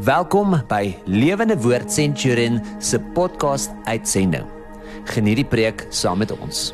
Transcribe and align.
Welkom 0.00 0.54
by 0.72 0.94
Lewende 1.04 1.52
Woord 1.60 1.92
Centurion 1.92 2.62
se 2.80 2.96
podcast 3.12 3.68
uitsending. 3.84 4.46
Geniet 5.04 5.42
die 5.42 5.44
preek 5.44 5.84
saam 5.92 6.22
met 6.24 6.32
ons. 6.32 6.70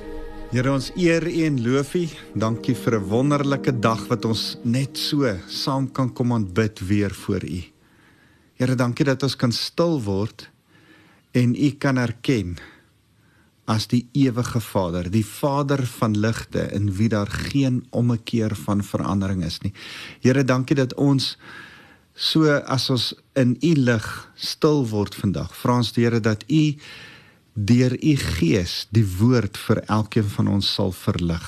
Here 0.53 0.71
ons 0.71 0.93
eer 0.95 1.27
U 1.27 1.33
en 1.49 1.57
loof 1.65 1.97
U. 1.99 2.05
Dankie 2.39 2.77
vir 2.79 3.01
'n 3.01 3.09
wonderlike 3.11 3.75
dag 3.81 4.07
wat 4.07 4.25
ons 4.25 4.57
net 4.63 4.95
so 4.97 5.27
saam 5.49 5.91
kan 5.91 6.13
kom 6.15 6.33
aanbid 6.33 6.79
weer 6.79 7.11
voor 7.11 7.43
U. 7.43 7.63
Here, 8.55 8.75
dankie 8.75 9.05
dat 9.05 9.23
ons 9.23 9.37
kan 9.37 9.53
stil 9.53 10.01
word 10.01 10.49
en 11.33 11.57
U 11.57 11.71
kan 11.71 11.99
erken 11.99 12.57
as 13.67 13.87
die 13.87 14.07
ewige 14.13 14.61
Vader, 14.61 15.11
die 15.11 15.27
Vader 15.27 15.87
van 15.87 16.15
ligte 16.17 16.71
in 16.73 16.95
wie 16.95 17.09
daar 17.09 17.27
geen 17.27 17.85
ommekeer 17.91 18.55
van 18.55 18.83
verandering 18.83 19.45
is 19.45 19.59
nie. 19.61 19.73
Here, 20.21 20.45
dankie 20.45 20.77
dat 20.77 20.95
ons 20.95 21.37
So 22.19 22.51
as 22.67 22.89
ons 22.91 23.13
in 23.39 23.55
u 23.63 23.73
lig 23.79 24.07
stil 24.35 24.83
word 24.91 25.15
vandag, 25.15 25.53
vra 25.55 25.79
ons 25.79 25.93
die 25.95 26.03
Here 26.03 26.19
dat 26.19 26.43
u 26.51 26.75
deur 27.55 27.95
u 27.95 28.15
gees 28.39 28.89
die 28.95 29.07
woord 29.07 29.59
vir 29.69 29.85
elkeen 29.87 30.27
van 30.35 30.51
ons 30.59 30.67
sal 30.75 30.91
verlig 30.95 31.47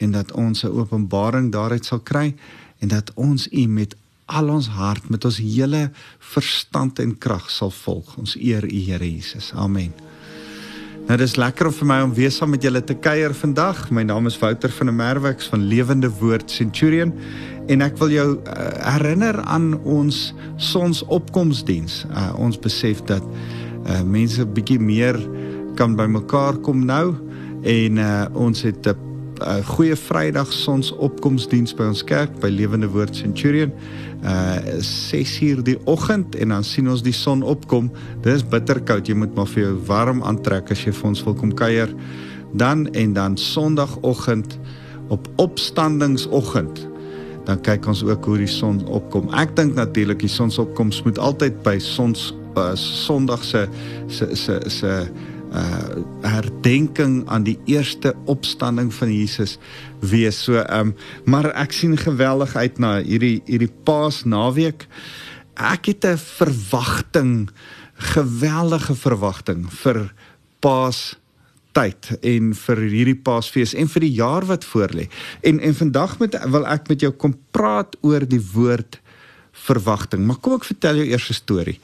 en 0.00 0.16
dat 0.16 0.32
ons 0.32 0.64
'n 0.64 0.72
openbaring 0.72 1.52
daaruit 1.52 1.84
sal 1.84 2.00
kry 2.00 2.34
en 2.80 2.88
dat 2.88 3.12
ons 3.14 3.48
u 3.52 3.66
met 3.66 3.94
al 4.26 4.48
ons 4.48 4.68
hart, 4.68 5.10
met 5.10 5.24
ons 5.24 5.36
hele 5.36 5.90
verstand 6.18 6.98
en 6.98 7.18
krag 7.18 7.50
sal 7.50 7.70
volg. 7.70 8.16
Ons 8.16 8.36
eer 8.36 8.64
u 8.64 8.78
Here 8.78 9.04
Jesus. 9.04 9.52
Amen. 9.52 9.92
Nou 11.08 11.16
dis 11.18 11.36
lekker 11.36 11.66
om 11.66 11.72
vir 11.72 11.86
my 11.86 12.00
om 12.04 12.12
weer 12.14 12.30
saam 12.30 12.50
met 12.50 12.62
julle 12.62 12.84
te 12.84 12.94
kuier 12.94 13.34
vandag. 13.34 13.90
My 13.90 14.02
naam 14.02 14.26
is 14.26 14.38
Wouter 14.38 14.70
van 14.70 14.86
der 14.86 14.94
Merwe 14.94 15.34
van 15.50 15.64
Lewende 15.66 16.10
Woord 16.20 16.50
Centurion 16.50 17.12
en 17.70 17.84
ek 17.84 17.98
wil 18.00 18.14
jou 18.14 18.28
uh, 18.34 18.54
herinner 18.96 19.38
aan 19.46 19.72
ons 19.86 20.18
sonsopkomsdiens. 20.58 22.04
Uh, 22.10 22.30
ons 22.42 22.58
besef 22.58 23.04
dat 23.08 23.24
uh, 23.24 24.00
mense 24.02 24.44
bietjie 24.56 24.80
meer 24.82 25.18
kan 25.78 25.94
bymekaar 25.98 26.58
kom 26.66 26.82
nou 26.88 27.14
en 27.62 28.02
uh, 28.02 28.26
ons 28.34 28.66
het 28.66 28.90
'n 28.90 29.62
goeie 29.64 29.96
Vrydag 29.96 30.52
sonsopkomsdiens 30.52 31.72
by 31.74 31.86
ons 31.88 32.02
kerk 32.04 32.32
by 32.40 32.50
Lewende 32.52 32.88
Woord 32.88 33.16
Centurion 33.16 33.72
uh 34.20 34.58
6 34.84 35.40
uur 35.40 35.62
die 35.64 35.78
oggend 35.88 36.36
en 36.36 36.48
dan 36.48 36.64
sien 36.64 36.90
ons 36.90 37.02
die 37.02 37.12
son 37.12 37.42
opkom. 37.42 37.90
Dis 38.22 38.44
bitterkoud. 38.44 39.08
Jy 39.08 39.14
moet 39.14 39.34
maar 39.34 39.48
vir 39.48 39.62
jou 39.62 39.78
warm 39.88 40.22
aantrek 40.22 40.70
as 40.70 40.84
jy 40.84 40.92
vir 40.92 41.08
ons 41.08 41.24
wil 41.24 41.34
kom 41.34 41.54
kuier. 41.56 41.88
Dan 42.52 42.86
en 42.92 43.12
dan 43.12 43.36
Sondagoggend 43.36 44.58
op 45.08 45.28
opstandingsoggend 45.36 46.89
dan 47.44 47.60
kyk 47.64 47.86
ons 47.86 48.02
ook 48.04 48.24
hoe 48.24 48.38
die 48.42 48.50
son 48.50 48.82
opkom. 48.86 49.30
Ek 49.34 49.56
dink 49.56 49.74
natuurlik 49.74 50.20
die 50.22 50.30
sonsopkoms 50.30 51.02
moet 51.06 51.18
altyd 51.18 51.62
by 51.66 51.78
sons 51.82 52.30
uh, 52.58 52.74
Sondag 52.74 53.44
se 53.44 53.66
se 54.08 54.34
se 54.36 54.60
se 54.68 54.94
uh 55.50 55.96
herdenking 56.22 57.24
aan 57.26 57.42
die 57.42 57.58
eerste 57.66 58.14
opstanding 58.30 58.92
van 58.94 59.10
Jesus 59.12 59.58
wees. 60.00 60.44
So 60.44 60.60
ehm 60.60 60.92
um, 60.92 60.94
maar 61.24 61.50
ek 61.58 61.72
sien 61.72 61.96
geweldig 61.98 62.54
uit 62.56 62.78
na 62.78 62.98
hierdie 63.02 63.42
hierdie 63.46 63.72
Paasnaweek. 63.84 64.86
Ek 65.54 65.86
het 65.86 66.04
'n 66.06 66.16
verwagting, 66.16 67.50
geweldige 67.94 68.94
verwagting 68.94 69.66
vir 69.72 70.12
Paas 70.60 71.19
tyd 71.72 72.10
en 72.22 72.54
vir 72.54 72.76
hierdie 72.76 73.18
Paasfees 73.18 73.74
en 73.74 73.88
vir 73.88 74.00
die 74.00 74.14
jaar 74.18 74.46
wat 74.46 74.64
voorlê. 74.64 75.08
En 75.42 75.60
en 75.60 75.74
vandag 75.74 76.18
met 76.18 76.36
wil 76.50 76.66
ek 76.66 76.88
met 76.88 77.00
jou 77.00 77.12
kom 77.12 77.36
praat 77.50 77.96
oor 78.00 78.26
die 78.26 78.42
woord 78.52 79.00
verwagting. 79.52 80.26
Maar 80.26 80.40
kom 80.40 80.56
ek 80.56 80.64
vertel 80.64 81.02
jou 81.02 81.06
eers 81.06 81.30
'n 81.30 81.34
storie. 81.34 81.80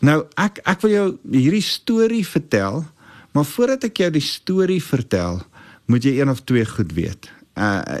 Nou 0.00 0.26
ek 0.36 0.60
ek 0.64 0.80
wil 0.80 0.90
jou 0.90 1.18
hierdie 1.30 1.62
storie 1.62 2.26
vertel 2.26 2.84
Maar 3.30 3.46
voordat 3.46 3.86
ek 3.90 4.02
jou 4.02 4.10
die 4.14 4.24
storie 4.24 4.82
vertel, 4.82 5.40
moet 5.90 6.06
jy 6.06 6.18
een 6.18 6.30
of 6.30 6.42
twee 6.46 6.66
goed 6.66 6.94
weet. 6.96 7.30
Uh 7.54 7.98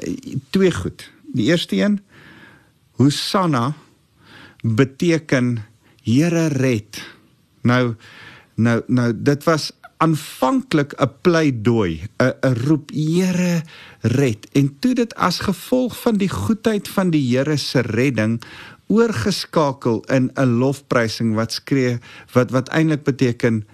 twee 0.54 0.72
goed. 0.74 1.06
Die 1.34 1.50
eerste 1.50 1.76
een, 1.78 2.00
Hosanna 2.98 3.72
beteken 4.62 5.58
Here 6.02 6.46
red. 6.46 6.98
Nou 7.62 7.94
nou 8.54 8.80
nou 8.86 9.12
dit 9.14 9.44
was 9.44 9.70
aanvanklik 10.00 10.92
'n 10.96 11.12
pleidooi, 11.20 12.02
'n 12.18 12.32
'n 12.40 12.54
roep 12.66 12.90
Here 12.90 13.62
red. 14.00 14.48
En 14.52 14.76
toe 14.80 14.94
dit 14.94 15.14
as 15.14 15.38
gevolg 15.38 16.00
van 16.00 16.16
die 16.16 16.28
goedheid 16.28 16.88
van 16.88 17.10
die 17.10 17.36
Here 17.36 17.56
se 17.56 17.80
redding 17.80 18.42
oorgeskakel 18.86 20.04
in 20.08 20.30
'n 20.34 20.58
lofprysing 20.58 21.34
wat 21.34 21.52
skree 21.52 21.98
wat 22.32 22.50
wat 22.50 22.68
eintlik 22.68 23.02
beteken 23.02 23.66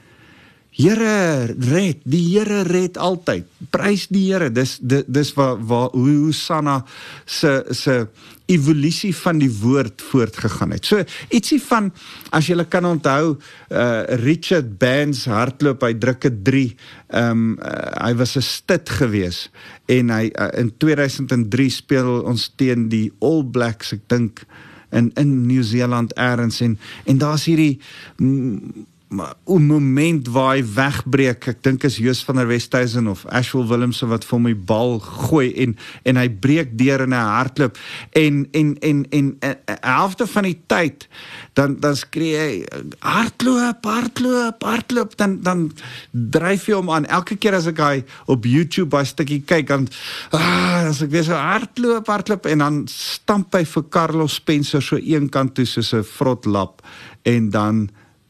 Here 0.77 1.55
red, 1.57 2.03
die 2.05 2.21
Here 2.35 2.61
red 2.69 2.99
altyd. 3.01 3.47
Prys 3.73 4.11
die 4.13 4.27
Here. 4.29 4.51
Dis 4.53 4.77
dis 4.83 5.31
waar 5.37 5.57
waar 5.57 5.95
hoe 5.95 6.27
Hosanna 6.27 6.83
se 7.25 7.65
se 7.71 8.07
evolusie 8.47 9.15
van 9.17 9.41
die 9.41 9.51
woord 9.51 10.03
voortgegaan 10.11 10.75
het. 10.77 10.85
So 10.87 11.01
ietsie 11.35 11.59
van 11.65 11.89
as 12.37 12.51
jy 12.51 12.61
kan 12.69 12.85
onthou 12.87 13.39
uh 13.73 14.05
Richard 14.21 14.77
Bands 14.79 15.25
hardloop 15.33 15.83
hy 15.83 15.95
drukke 15.97 16.31
3. 16.45 16.67
Ehm 17.09 17.31
um, 17.31 17.57
uh, 17.57 17.73
hy 18.05 18.13
was 18.21 18.37
'n 18.37 18.45
stit 18.45 18.89
gewees 19.01 19.49
en 19.89 20.11
hy 20.13 20.29
uh, 20.29 20.51
in 20.61 20.71
2003 20.77 21.71
speel 21.71 22.21
ons 22.23 22.53
teen 22.57 22.89
die 22.93 23.11
All 23.19 23.45
Blacks 23.45 23.93
ek 23.97 24.05
dink 24.13 24.45
in 24.93 25.11
in 25.17 25.47
Nieu-Seeland 25.47 26.13
eers 26.17 26.61
en 26.61 26.79
en 27.05 27.19
daar's 27.19 27.49
hierdie 27.49 27.81
mm, 28.21 28.87
'n 29.23 29.67
moment 29.67 30.29
waar 30.29 30.57
hy 30.57 30.65
wegbreek. 30.65 31.47
Ek 31.49 31.63
dink 31.63 31.85
is 31.85 31.97
Joos 31.97 32.25
van 32.25 32.37
der 32.37 32.47
Westhuizen 32.47 33.09
of 33.09 33.27
Ashwell 33.27 33.67
Willemse 33.67 34.07
wat 34.07 34.25
vir 34.25 34.41
my 34.41 34.55
bal 34.55 34.99
gooi 35.01 35.53
en 35.55 35.77
en 36.05 36.17
hy 36.17 36.29
breek 36.29 36.79
deur 36.79 37.01
in 37.01 37.15
'n 37.15 37.31
hardloop 37.35 37.79
en 38.13 38.49
en 38.53 38.77
en 38.81 39.07
en 39.11 39.37
'n 39.41 39.57
helfte 39.81 40.27
van 40.27 40.43
die 40.43 40.61
tyd 40.67 41.09
dan 41.55 41.77
dan 41.81 41.97
skree 41.97 42.37
hy 42.37 42.65
hardloop, 43.01 43.85
hardloop, 43.85 44.63
hardloop 44.63 45.17
dan 45.17 45.43
dan 45.43 45.73
dryf 46.11 46.67
hy 46.67 46.73
hom 46.73 46.91
aan. 46.91 47.07
Elke 47.07 47.37
keer 47.37 47.55
as 47.55 47.67
ek 47.67 47.79
hy 47.79 48.05
op 48.27 48.45
YouTube 48.45 48.89
by 48.89 49.05
stukkie 49.05 49.43
kyk 49.47 49.69
dan 49.69 49.89
ah, 50.33 50.89
as 50.89 51.03
ek 51.03 51.11
weer 51.11 51.25
so 51.25 51.33
hardloop, 51.33 52.07
hardloop 52.07 52.47
en 52.47 52.59
dan 52.59 52.83
stamp 52.91 53.55
hy 53.55 53.65
vir 53.65 53.85
Carlos 53.89 54.35
Spencer 54.35 54.83
so 54.83 54.97
een 54.97 55.29
kant 55.29 55.55
toe 55.55 55.65
soos 55.65 55.93
'n 55.95 56.05
vrot 56.05 56.47
lap 56.47 56.83
en 57.23 57.51
dan 57.51 57.89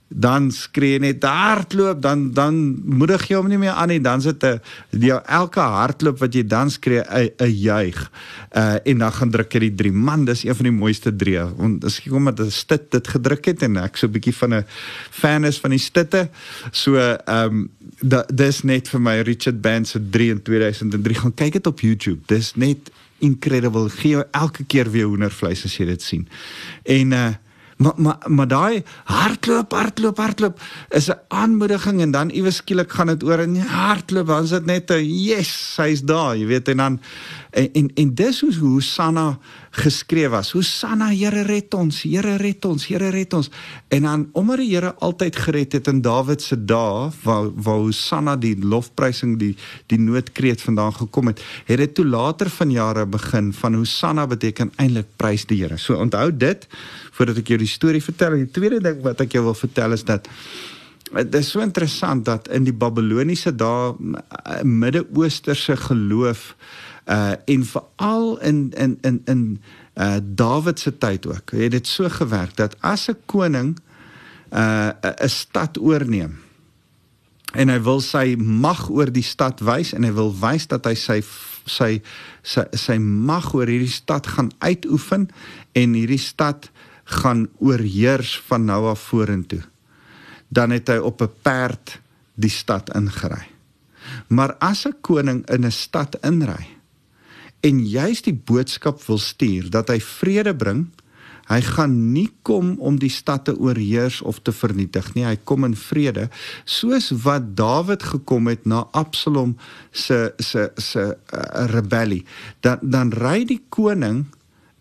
dan 0.09 0.51
skree 0.55 0.99
net 1.03 1.25
hardloop 1.25 1.99
dan 2.03 2.31
dan 2.35 2.59
moedig 2.85 3.27
jy 3.27 3.37
hom 3.41 3.49
nie 3.51 3.59
meer 3.59 3.75
aan 3.75 3.91
nie. 3.91 4.01
Dan 4.01 4.23
sit 4.23 4.45
'n 4.45 4.61
jou 4.91 5.21
elke 5.27 5.61
hardloop 5.61 6.19
wat 6.19 6.35
jy 6.35 6.47
dan 6.47 6.71
skree 6.71 7.03
'n 7.03 7.51
juig. 7.51 8.11
Uh 8.57 8.77
en 8.85 8.99
dan 8.99 9.13
gaan 9.13 9.31
druk 9.31 9.53
jy 9.53 9.61
die 9.61 9.75
drie. 9.75 9.93
Man 9.93 10.25
dis 10.25 10.45
een 10.45 10.55
van 10.55 10.65
die 10.65 10.73
mooiste 10.73 11.17
drie. 11.17 11.39
Want 11.39 11.85
as 11.85 11.99
ek 11.99 12.11
kom 12.11 12.23
met 12.23 12.41
'n 12.41 12.51
stit 12.51 12.91
dit 12.91 13.09
gedruk 13.09 13.45
het 13.45 13.63
en 13.63 13.77
ek 13.77 13.97
so 13.97 14.07
'n 14.07 14.13
bietjie 14.13 14.35
van 14.35 14.55
'n 14.55 14.65
fan 15.11 15.45
is 15.45 15.59
van 15.59 15.71
die 15.71 15.79
stitte. 15.79 16.31
So 16.71 16.97
ehm 16.97 17.27
um, 17.27 17.71
dis 18.35 18.63
net 18.63 18.89
vir 18.89 19.01
my 19.01 19.21
Richard 19.21 19.61
Band 19.61 19.89
se 19.89 20.01
3 20.11 20.31
in 20.31 20.43
2003 20.43 21.15
gaan 21.15 21.35
kyk 21.35 21.53
dit 21.53 21.67
op 21.67 21.81
YouTube. 21.81 22.21
Dis 22.27 22.55
net 22.55 22.91
incredible. 23.19 23.89
Gee 23.89 24.11
jou 24.11 24.25
elke 24.31 24.65
keer 24.65 24.91
weer 24.91 25.07
hoendervleis 25.07 25.65
as 25.65 25.77
jy 25.77 25.87
dit 25.87 26.03
sien. 26.03 26.29
En 26.85 27.13
uh 27.13 27.35
Maar 27.77 27.93
maar 27.97 28.19
maar 28.25 28.49
daai 28.49 28.85
hardloop, 29.05 29.73
hardloop, 29.73 30.17
hardloop 30.17 30.61
is 30.89 31.09
'n 31.09 31.21
aanmoediging 31.29 32.01
en 32.01 32.11
dan 32.11 32.31
iewes 32.31 32.57
skielik 32.57 32.93
gaan 32.93 33.07
dit 33.07 33.23
oor 33.23 33.39
in 33.39 33.57
hardloop, 33.57 34.27
dan 34.27 34.43
is 34.43 34.51
dit 34.51 34.65
net 34.65 34.91
'n 34.91 35.05
yes, 35.05 35.75
hy's 35.77 36.01
daar, 36.01 36.37
jy 36.37 36.47
weet 36.47 36.69
en 36.69 36.77
dan 36.77 37.01
en 37.57 37.69
en, 37.73 37.91
en 37.95 38.11
dis 38.15 38.41
hoe 38.41 38.53
Hosanna 38.59 39.39
geskryf 39.71 40.29
was. 40.31 40.53
Hosanna, 40.53 41.09
Here 41.09 41.43
red 41.49 41.75
ons, 41.75 42.03
Here 42.05 42.37
red 42.37 42.65
ons, 42.69 42.87
Here 42.87 43.09
red 43.11 43.33
ons. 43.37 43.49
En 43.89 44.03
dan 44.03 44.27
omdat 44.33 44.61
die 44.61 44.69
Here 44.75 44.93
altyd 45.05 45.39
gered 45.47 45.77
het 45.79 45.89
in 45.89 46.03
Dawid 46.05 46.45
se 46.45 46.59
dae 46.65 47.09
waar 47.23 47.49
waar 47.55 47.81
Hosanna 47.87 48.37
die 48.37 48.55
lofprysing 48.61 49.39
die 49.41 49.55
die 49.89 50.01
noodkreet 50.01 50.63
vandaan 50.63 50.93
gekom 51.01 51.33
het, 51.33 51.43
het 51.65 51.81
dit 51.81 51.95
toe 51.97 52.05
later 52.05 52.51
van 52.51 52.71
jare 52.71 53.07
begin 53.07 53.53
van 53.57 53.75
Hosanna 53.75 54.27
beteken 54.27 54.73
eintlik 54.77 55.17
prys 55.17 55.49
die 55.49 55.63
Here. 55.63 55.79
So 55.81 55.97
onthou 55.97 56.29
dit 56.37 56.69
voordat 57.17 57.41
ek 57.41 57.55
jou 57.55 57.61
die 57.65 57.71
storie 57.71 58.05
vertel. 58.05 58.37
Die 58.37 58.53
tweede 58.53 58.83
ding 58.85 59.01
wat 59.05 59.25
ek 59.25 59.39
jou 59.39 59.47
wil 59.49 59.57
vertel 59.57 59.97
is 59.97 60.05
dat 60.05 60.29
dit 61.07 61.35
is 61.39 61.51
so 61.55 61.63
interessant 61.63 62.25
dat 62.27 62.49
in 62.53 62.67
die 62.67 62.75
Babiloniese 62.75 63.53
dae 63.55 63.95
Midde-Oosterse 64.67 65.77
geloof 65.87 66.51
uh 67.07 67.33
en 67.45 67.65
veral 67.65 68.41
in 68.41 68.73
in 68.77 68.99
in 69.01 69.21
in 69.25 69.63
uh 69.95 70.17
Dawid 70.23 70.81
se 70.81 70.99
tyd 70.99 71.27
ook. 71.27 71.51
Het 71.51 71.71
dit 71.71 71.87
so 71.87 72.09
gewerk 72.09 72.57
dat 72.57 72.77
as 72.81 73.09
'n 73.09 73.17
koning 73.27 73.79
uh 74.53 74.91
'n 75.03 75.29
stad 75.29 75.79
oorneem 75.79 76.39
en 77.55 77.69
hy 77.69 77.79
wil 77.81 78.01
sy 78.01 78.35
mag 78.39 78.89
oor 78.91 79.11
die 79.13 79.25
stad 79.25 79.61
wys 79.65 79.95
en 79.97 80.05
hy 80.05 80.13
wil 80.13 80.33
wys 80.41 80.67
dat 80.67 80.87
hy 80.87 80.95
sy 80.95 81.23
sy 81.67 82.03
sy, 82.43 82.63
sy 82.73 82.99
mag 82.99 83.55
oor 83.55 83.67
hierdie 83.67 83.91
stad 83.91 84.27
gaan 84.27 84.53
uitoefen 84.59 85.29
en 85.73 85.95
hierdie 85.95 86.21
stad 86.23 86.71
gaan 87.23 87.47
oorheers 87.59 88.37
van 88.49 88.65
nou 88.67 88.87
af 88.91 89.01
vorentoe. 89.01 89.63
Dan 90.49 90.71
het 90.71 90.89
hy 90.89 90.99
op 90.99 91.23
'n 91.23 91.31
perd 91.43 92.01
die 92.35 92.51
stad 92.51 92.95
ingery. 92.95 93.47
Maar 94.29 94.55
as 94.59 94.87
'n 94.87 94.95
koning 95.01 95.47
in 95.51 95.65
'n 95.65 95.73
stad 95.73 96.19
inry 96.23 96.76
en 97.61 97.87
juist 97.87 98.25
die 98.25 98.37
boodskap 98.37 99.03
wil 99.07 99.19
stuur 99.19 99.71
dat 99.71 99.89
hy 99.89 100.01
vrede 100.01 100.55
bring, 100.57 100.87
hy 101.47 101.61
gaan 101.63 101.95
nie 102.13 102.29
kom 102.43 102.75
om 102.83 102.99
die 102.99 103.11
stad 103.13 103.45
te 103.47 103.55
oorheers 103.55 104.19
of 104.27 104.41
te 104.43 104.53
vernietig 104.53 105.13
nie. 105.15 105.25
Hy 105.27 105.37
kom 105.47 105.67
in 105.69 105.77
vrede, 105.79 106.29
soos 106.65 107.13
wat 107.23 107.55
Dawid 107.59 108.03
gekom 108.03 108.51
het 108.51 108.67
na 108.67 108.85
Absalom 108.91 109.55
se 109.93 110.33
se 110.43 110.71
se 110.77 111.05
uh, 111.07 111.67
rebellie. 111.71 112.25
Dan 112.61 112.83
dan 112.83 113.15
ry 113.15 113.45
die 113.47 113.63
koning 113.69 114.27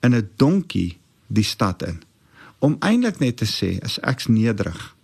in 0.01 0.15
'n 0.15 0.29
donkie 0.37 0.97
die 1.27 1.45
stad 1.45 1.83
in 1.83 2.01
om 2.59 2.77
eintlik 2.79 3.19
net 3.19 3.37
te 3.37 3.45
sê 3.45 3.77
as 3.85 3.99
ek's 4.01 4.27
nederig. 4.27 4.95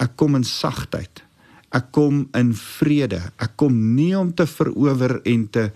Ek 0.00 0.16
kom 0.16 0.34
in 0.34 0.44
sagtheid. 0.44 1.22
Ek 1.74 1.90
kom 1.90 2.28
in 2.38 2.54
vrede. 2.54 3.20
Ek 3.42 3.56
kom 3.60 3.74
nie 3.94 4.14
om 4.16 4.30
te 4.34 4.46
verower 4.46 5.18
en 5.26 5.48
te 5.50 5.70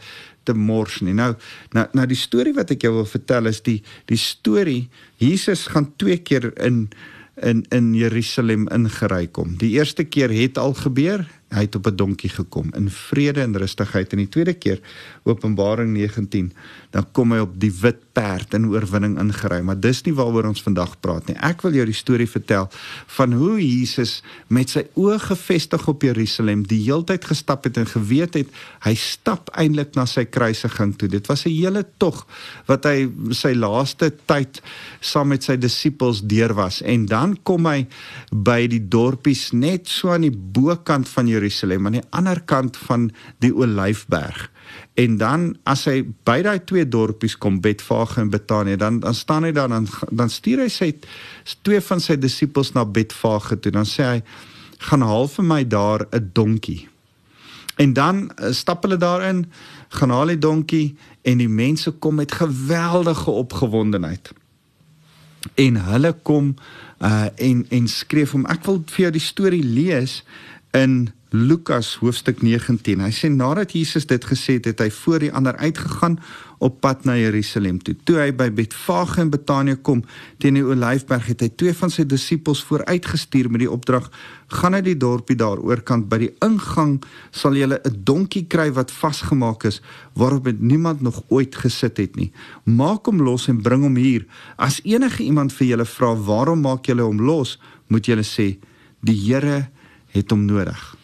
te 0.49 0.57
mors 0.57 1.01
nie. 1.05 1.15
Nou 1.17 1.35
nou 1.77 1.87
nou 1.97 2.09
die 2.09 2.19
storie 2.19 2.57
wat 2.57 2.73
ek 2.75 2.89
jou 2.89 2.95
wil 2.97 3.09
vertel 3.09 3.51
is 3.53 3.63
die 3.67 3.79
die 4.11 4.21
storie 4.21 4.89
Jesus 5.23 5.69
gaan 5.73 5.93
twee 6.01 6.19
keer 6.25 6.51
in 6.57 6.89
in 7.43 7.65
in 7.75 7.93
Jerusalem 7.95 8.67
ingery 8.75 9.29
kom. 9.31 9.57
Die 9.61 9.77
eerste 9.77 10.05
keer 10.05 10.33
het 10.35 10.59
al 10.59 10.75
gebeur. 10.75 11.27
Hy 11.49 11.65
het 11.65 11.75
op 11.75 11.87
'n 11.87 11.97
donkie 11.97 12.29
gekom. 12.29 12.69
In 12.77 12.91
vrede 12.91 13.41
en 13.41 13.57
rustigheid 13.57 14.13
en 14.13 14.19
die 14.19 14.29
tweede 14.29 14.55
keer 14.55 14.81
Openbaring 15.25 15.93
19 15.93 16.53
dan 16.91 17.07
kom 17.13 17.33
hy 17.33 17.39
op 17.39 17.55
die 17.61 17.73
wit 17.81 17.97
perd 18.13 18.55
in 18.55 18.69
oorwinning 18.69 19.19
ingery 19.19 19.61
maar 19.61 19.81
dis 19.81 20.03
nie 20.03 20.15
waaroor 20.15 20.45
ons 20.45 20.63
vandag 20.63 21.01
praat 21.01 21.27
nie. 21.29 21.37
Ek 21.37 21.63
wil 21.63 21.73
jou 21.73 21.85
die 21.85 21.97
storie 21.97 22.29
vertel 22.29 22.69
van 23.07 23.33
hoe 23.33 23.57
Jesus 23.61 24.23
met 24.49 24.71
sy 24.71 24.85
oë 24.95 25.19
gefestig 25.19 25.89
op 25.89 26.03
Jerusalem 26.03 26.67
die 26.67 26.83
heeltyd 26.85 27.25
gestap 27.25 27.65
het 27.65 27.77
en 27.77 27.87
geweet 27.87 28.35
het 28.35 28.49
hy 28.85 28.95
stap 28.95 29.51
eintlik 29.57 29.95
na 29.95 30.05
sy 30.07 30.25
kruisiging 30.25 30.97
toe. 30.99 31.09
Dit 31.09 31.27
was 31.27 31.47
'n 31.47 31.51
hele 31.51 31.85
tog 31.99 32.27
wat 32.67 32.85
hy 32.85 33.09
sy 33.31 33.55
laaste 33.55 34.13
tyd 34.27 34.61
saam 35.01 35.29
met 35.29 35.43
sy 35.43 35.57
disippels 35.57 36.21
deur 36.23 36.55
was. 36.55 36.83
En 36.83 37.07
dan 37.07 37.37
kom 37.43 37.67
hy 37.67 37.87
by 38.33 38.67
die 38.67 38.89
dorpies 38.89 39.53
net 39.53 39.89
so 39.89 40.11
aan 40.11 40.21
die 40.21 40.37
bokant 40.37 41.09
van 41.09 41.27
Jerusalem 41.27 41.38
aan 41.43 41.93
die 41.93 42.09
ander 42.11 42.41
kant 42.41 42.77
van 42.77 43.11
die 43.39 43.55
Olyfberg. 43.55 44.51
En 44.95 45.17
dan 45.17 45.57
as 45.65 45.85
hy 45.85 46.03
by 46.25 46.43
daai 46.43 46.65
twee 46.65 46.89
dorpies 46.89 47.37
kom 47.39 47.61
Betfage 47.61 48.21
en 48.21 48.31
Betanië, 48.31 48.77
dan 48.77 49.01
dan 49.01 49.15
staan 49.15 49.45
hy 49.45 49.53
daar 49.53 49.69
dan 49.69 49.87
dan 50.11 50.31
stuur 50.31 50.59
hy 50.59 50.69
sy 50.69 50.93
twee 51.63 51.81
van 51.81 52.01
sy 52.01 52.17
disippels 52.17 52.73
na 52.75 52.85
Betfage 52.85 53.59
toe. 53.59 53.73
Dan 53.73 53.87
sê 53.87 54.03
hy: 54.03 54.23
"Gaan 54.79 55.03
haal 55.03 55.29
vir 55.29 55.45
my 55.45 55.65
daar 55.65 56.07
'n 56.11 56.31
donkie." 56.33 56.89
En 57.79 57.93
dan 57.93 58.31
uh, 58.43 58.51
stap 58.51 58.83
hulle 58.83 58.97
daarin, 58.97 59.47
gaan 59.89 60.11
haal 60.11 60.27
die 60.27 60.39
donkie 60.39 60.97
en 61.23 61.39
die 61.39 61.49
mense 61.49 61.91
kom 61.91 62.15
met 62.15 62.33
geweldige 62.33 63.31
opgewondenheid. 63.31 64.33
En 65.55 65.77
hulle 65.77 66.13
kom 66.23 66.55
uh 66.99 67.27
en 67.37 67.67
en 67.71 67.89
skryf 67.89 68.33
hom 68.35 68.47
ek 68.51 68.65
wil 68.67 68.81
vir 68.91 69.03
jou 69.05 69.11
die 69.15 69.23
storie 69.23 69.63
lees 69.63 70.25
in 70.71 71.09
Lukas 71.31 71.99
hoofstuk 72.01 72.41
19. 72.41 73.03
Hy 73.05 73.11
sê 73.13 73.29
nadat 73.29 73.75
Jesus 73.77 74.07
dit 74.09 74.23
gesê 74.25 74.57
het, 74.57 74.71
het 74.71 74.81
hy 74.81 74.89
voor 75.03 75.21
die 75.21 75.33
ander 75.37 75.57
uitgegaan 75.61 76.17
op 76.65 76.79
pad 76.81 77.05
na 77.05 77.19
Jerusalem 77.21 77.83
toe. 77.85 77.93
Toe 78.09 78.17
hy 78.23 78.31
by 78.33 78.49
Betfage 78.57 79.21
in 79.21 79.31
Betanië 79.31 79.77
kom 79.85 80.01
teen 80.41 80.57
die 80.57 80.65
Olyfberg, 80.65 81.29
het 81.29 81.45
hy 81.45 81.51
twee 81.61 81.77
van 81.77 81.93
sy 81.93 82.07
disippels 82.09 82.65
vooruitgestuur 82.65 83.51
met 83.53 83.67
die 83.67 83.71
opdrag: 83.71 84.09
"Gaan 84.57 84.73
na 84.73 84.81
die 84.81 84.97
dorpie 84.97 85.37
daar 85.37 85.61
oorkant 85.61 86.09
by 86.09 86.19
die 86.25 86.33
ingang, 86.41 87.03
sal 87.31 87.53
julle 87.55 87.81
'n 87.85 88.01
donkie 88.05 88.47
kry 88.49 88.73
wat 88.73 88.91
vasgemaak 88.91 89.65
is, 89.65 89.83
waarop 90.15 90.49
niemand 90.59 91.01
nog 91.03 91.23
ooit 91.29 91.55
gesit 91.55 91.97
het 91.99 92.17
nie. 92.17 92.33
Maak 92.65 93.07
hom 93.07 93.23
los 93.23 93.49
en 93.49 93.63
bring 93.63 93.83
hom 93.83 93.97
hier. 93.97 94.25
As 94.57 94.81
enige 94.85 95.23
iemand 95.23 95.53
vir 95.53 95.67
julle 95.67 95.85
vra, 95.85 96.15
"Waarom 96.17 96.61
maak 96.61 96.87
julle 96.87 97.03
hom 97.03 97.21
los?" 97.21 97.59
moet 97.89 98.07
julle 98.07 98.25
sê: 98.25 98.59
"Die 99.03 99.15
Here 99.15 99.69
het 100.15 100.31
hom 100.31 100.45
nodig." 100.45 100.97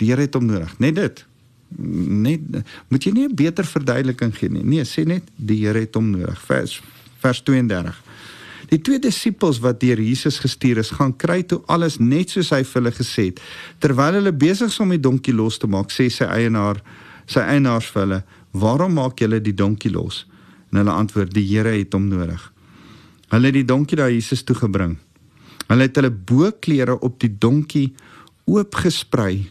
Die 0.00 0.08
Here 0.08 0.20
het 0.20 0.34
hom 0.34 0.46
nodig. 0.46 0.78
Net 0.78 0.94
dit. 0.94 1.26
Net 1.76 2.40
moet 2.88 3.04
jy 3.04 3.12
nie 3.12 3.28
'n 3.28 3.34
beter 3.34 3.64
verduideliking 3.64 4.34
gee 4.36 4.48
nie. 4.48 4.64
Nee, 4.64 4.84
sê 4.84 5.04
net 5.06 5.22
die 5.36 5.66
Here 5.66 5.78
het 5.78 5.94
hom 5.94 6.10
nodig. 6.10 6.40
Vers 6.46 6.80
vers 7.20 7.42
32. 7.42 8.02
Die 8.70 8.78
twee 8.80 9.00
disippels 9.02 9.58
wat 9.58 9.80
deur 9.82 9.98
Jesus 10.00 10.38
gestuur 10.38 10.78
is, 10.78 10.92
gaan 10.94 11.16
kry 11.16 11.42
toe 11.42 11.58
alles 11.66 11.98
net 11.98 12.30
soos 12.30 12.52
hy 12.54 12.62
vir 12.62 12.78
hulle 12.80 12.92
gesê 12.94 13.24
het. 13.30 13.40
Terwyl 13.82 14.20
hulle 14.20 14.32
besig 14.32 14.70
is 14.70 14.80
om 14.80 14.92
die 14.94 15.00
donkie 15.00 15.34
los 15.34 15.58
te 15.58 15.66
maak, 15.66 15.90
sê 15.90 16.06
sy 16.12 16.28
eienaar, 16.30 16.78
sy 17.26 17.40
eienaars 17.40 17.90
vir 17.90 18.02
hulle, 18.02 18.22
"Waarom 18.52 18.94
maak 18.94 19.18
julle 19.20 19.40
die 19.40 19.54
donkie 19.54 19.90
los?" 19.90 20.26
En 20.70 20.78
hulle 20.78 20.90
antwoord, 20.90 21.34
"Die 21.34 21.46
Here 21.46 21.78
het 21.78 21.92
hom 21.92 22.08
nodig." 22.08 22.52
Hulle 23.30 23.46
het 23.46 23.54
die 23.54 23.64
donkie 23.64 23.96
na 23.96 24.08
Jesus 24.08 24.42
toe 24.42 24.56
gebring. 24.56 24.96
Hulle 25.68 25.82
het 25.82 25.96
hulle 25.96 26.10
boklere 26.10 27.00
op 27.00 27.20
die 27.20 27.38
donkie 27.38 27.94
oopgesprei 28.50 29.50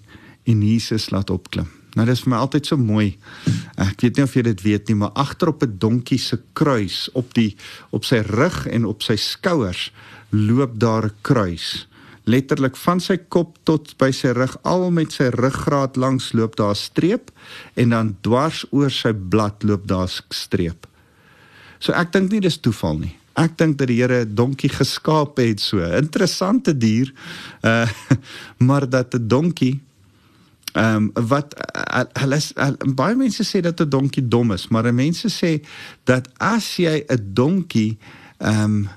en 0.49 0.63
Jesus 0.65 1.09
laat 1.13 1.29
opklim. 1.29 1.67
Nou 1.97 2.05
dis 2.05 2.21
vir 2.21 2.33
my 2.33 2.39
altyd 2.43 2.69
so 2.69 2.77
mooi. 2.77 3.15
Ek 3.81 4.03
weet 4.03 4.19
nie 4.19 4.25
of 4.25 4.35
jy 4.37 4.43
dit 4.45 4.61
weet 4.65 4.89
nie, 4.89 4.97
maar 5.01 5.13
agter 5.17 5.49
op 5.49 5.63
'n 5.63 5.77
donkie 5.81 6.19
se 6.19 6.37
kruis 6.53 7.09
op 7.13 7.33
die 7.33 7.55
op 7.91 8.05
sy 8.05 8.21
rug 8.21 8.67
en 8.67 8.85
op 8.85 9.01
sy 9.01 9.15
skouers 9.15 9.91
loop 10.29 10.79
daar 10.79 11.05
'n 11.05 11.15
kruis. 11.21 11.87
Letterlik 12.25 12.75
van 12.75 12.99
sy 12.99 13.17
kop 13.17 13.57
tot 13.63 13.97
by 13.97 14.11
sy 14.11 14.27
rug, 14.27 14.57
al 14.63 14.91
met 14.91 15.11
sy 15.11 15.29
ruggraat 15.33 15.95
langs 15.95 16.33
loop 16.33 16.55
daar 16.55 16.71
'n 16.71 16.75
streep 16.75 17.31
en 17.75 17.89
dan 17.89 18.17
dwars 18.21 18.65
oor 18.71 18.91
sy 18.91 19.13
blad 19.13 19.63
loop 19.63 19.87
daar 19.87 20.07
'n 20.07 20.23
streep. 20.29 20.87
So 21.79 21.91
ek 21.93 22.11
dink 22.11 22.31
nie 22.31 22.41
dis 22.41 22.57
toeval 22.57 22.97
nie. 22.97 23.19
Ek 23.39 23.57
dink 23.57 23.77
dat 23.80 23.88
die 23.88 24.01
Here 24.01 24.25
'n 24.25 24.36
donkie 24.36 24.69
geskaap 24.69 25.38
het 25.38 25.59
so. 25.59 25.80
Interessante 25.80 26.77
dier. 26.77 27.13
Uh 27.62 27.88
maar 28.68 28.89
dat 28.89 29.13
'n 29.15 29.27
donkie 29.27 29.80
Ehm 30.74 30.95
um, 30.95 31.27
wat 31.27 31.56
uh, 31.57 32.01
hulle 32.21 32.38
uh, 32.56 32.94
baie 32.95 33.15
mense 33.15 33.44
sê 33.44 33.62
dat 33.62 33.81
'n 33.81 33.89
donkie 33.89 34.27
dom 34.27 34.51
is, 34.51 34.68
maar 34.68 34.94
mense 34.94 35.30
sê 35.30 35.65
dat 36.03 36.30
as 36.38 36.75
jy 36.75 37.03
'n 37.07 37.33
donkie 37.33 37.97
ehm 38.38 38.63
um, 38.63 38.89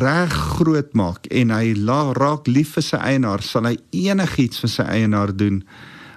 reg 0.00 0.32
groot 0.32 0.92
maak 0.92 1.26
en 1.26 1.50
hy 1.50 1.74
la, 1.76 2.12
raak 2.12 2.46
lief 2.46 2.72
vir 2.72 2.82
sy 2.82 2.96
eienaar, 2.96 3.42
sal 3.42 3.64
hy 3.68 3.76
enigiets 3.90 4.58
vir 4.58 4.68
sy 4.68 4.82
eienaar 4.82 5.36
doen. 5.36 5.62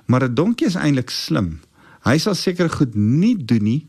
Maar 0.06 0.24
'n 0.24 0.36
donkie 0.36 0.68
is 0.68 0.76
eintlik 0.76 1.10
slim. 1.10 1.60
Hy 2.04 2.18
sal 2.18 2.36
seker 2.36 2.70
goed 2.70 2.96
nie 2.96 3.38
doen 3.46 3.64
nie 3.64 3.88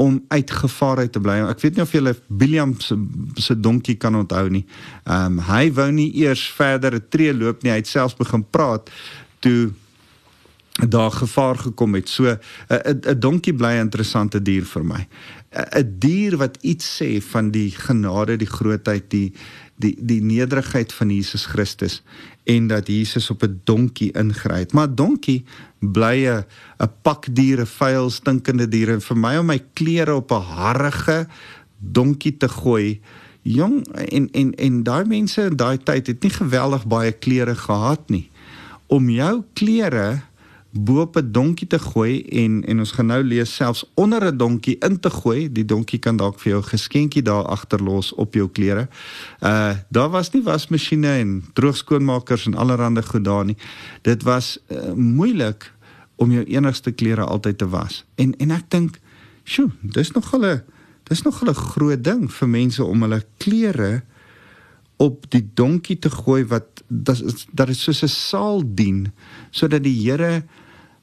om 0.00 0.24
uit 0.28 0.50
gevaar 0.50 1.02
uit 1.04 1.12
te 1.12 1.20
bly. 1.20 1.36
Ek 1.50 1.60
weet 1.60 1.76
nie 1.76 1.84
of 1.84 1.92
jy 1.92 2.14
William 2.40 2.72
se 2.80 2.96
se 3.36 3.56
donkie 3.60 3.98
kan 4.00 4.16
onthou 4.16 4.48
nie. 4.48 4.64
Ehm 5.04 5.36
um, 5.36 5.42
hy 5.44 5.66
wou 5.76 5.90
nie 5.92 6.08
eers 6.22 6.46
verder 6.56 6.96
'n 6.96 7.04
tree 7.12 7.34
loop 7.34 7.62
nie. 7.62 7.72
Hy 7.72 7.82
het 7.82 7.90
selfs 7.90 8.16
begin 8.16 8.44
praat 8.50 8.90
toe 9.40 9.72
daar 10.88 11.10
gevaar 11.12 11.56
gekom 11.56 11.94
het. 11.94 12.08
So 12.08 12.24
'n 12.24 12.38
'n 13.12 13.20
donkie 13.20 13.54
bly 13.54 13.76
'n 13.76 13.88
interessante 13.88 14.42
dier 14.42 14.64
vir 14.64 14.84
my. 14.84 15.06
'n 15.50 15.98
Dier 15.98 16.36
wat 16.36 16.58
iets 16.60 16.86
sê 17.02 17.18
van 17.22 17.50
die 17.50 17.70
genade, 17.70 18.36
die 18.36 18.50
grootheid, 18.50 19.10
die 19.10 19.32
die 19.80 19.96
die 19.98 20.20
nederigheid 20.22 20.92
van 20.92 21.10
Jesus 21.10 21.46
Christus 21.46 22.02
en 22.44 22.66
dat 22.68 22.86
Jesus 22.86 23.30
op 23.30 23.42
'n 23.42 23.60
donkie 23.64 24.12
ingryp. 24.12 24.72
Maar 24.72 24.94
donkie 24.94 25.44
bly 25.78 26.26
'n 26.26 26.44
'n 26.78 26.92
pak 27.02 27.26
diere, 27.30 27.66
vuil, 27.66 28.10
stinkende 28.10 28.68
diere 28.68 28.92
en 28.92 29.00
vir 29.00 29.16
my 29.16 29.36
om 29.36 29.46
my 29.46 29.60
klere 29.72 30.14
op 30.14 30.30
'n 30.30 30.42
harige 30.42 31.26
donkie 31.78 32.36
te 32.36 32.48
gooi. 32.48 33.00
Jong 33.42 33.88
en 33.92 34.30
en 34.30 34.54
en 34.54 34.82
daai 34.82 35.04
mense 35.04 35.42
in 35.42 35.56
daai 35.56 35.78
tyd 35.78 36.06
het 36.06 36.22
nie 36.22 36.30
geweldig 36.30 36.86
baie 36.86 37.12
klere 37.12 37.56
gehad 37.56 38.08
nie. 38.08 38.30
Om 38.86 39.10
jou 39.10 39.42
klere 39.52 40.20
bo 40.70 41.00
op 41.00 41.16
'n 41.16 41.32
donkie 41.32 41.66
te 41.66 41.78
gooi 41.78 42.22
en 42.22 42.64
en 42.64 42.78
ons 42.78 42.92
gaan 42.92 43.06
nou 43.06 43.24
lees 43.24 43.54
selfs 43.54 43.84
onder 43.94 44.24
'n 44.24 44.36
donkie 44.36 44.76
in 44.78 45.00
te 45.00 45.10
gooi. 45.10 45.52
Die 45.52 45.64
donkie 45.64 45.98
kan 45.98 46.16
dalk 46.16 46.40
vir 46.40 46.52
jou 46.52 46.62
'n 46.62 46.68
geskenkie 46.68 47.22
daar 47.22 47.44
agterlos 47.44 48.14
op 48.14 48.34
jou 48.34 48.48
klere. 48.48 48.88
Uh 49.40 49.74
daar 49.88 50.10
was 50.10 50.30
nie 50.30 50.42
wasmasjiene 50.42 51.18
en 51.18 51.44
droogskoonmakers 51.52 52.46
en 52.46 52.54
allerlei 52.54 53.02
goed 53.02 53.24
daar 53.24 53.44
nie. 53.44 53.56
Dit 54.02 54.22
was 54.22 54.58
uh, 54.68 54.92
moeilik 54.92 55.72
om 56.16 56.30
jou 56.30 56.44
enigste 56.44 56.90
klere 56.90 57.24
altyd 57.24 57.58
te 57.58 57.68
was. 57.68 58.04
En 58.14 58.36
en 58.36 58.50
ek 58.50 58.70
dink, 58.70 58.98
"Sjoe, 59.44 59.70
dis 59.80 60.10
nog 60.10 60.30
hulle 60.30 60.64
dis 61.02 61.22
nog 61.22 61.42
'n 61.42 61.54
groot 61.54 62.04
ding 62.04 62.32
vir 62.32 62.48
mense 62.48 62.84
om 62.84 63.02
hulle 63.02 63.24
klere 63.36 64.02
op 65.00 65.24
die 65.32 65.50
donkie 65.54 65.98
te 65.98 66.10
gooi 66.10 66.44
wat 66.44 66.82
dat 66.88 67.66
dit 67.66 67.76
soos 67.76 68.02
'n 68.02 68.08
saal 68.08 68.62
dien 68.74 69.12
sodat 69.50 69.82
die 69.82 69.96
Here 70.02 70.44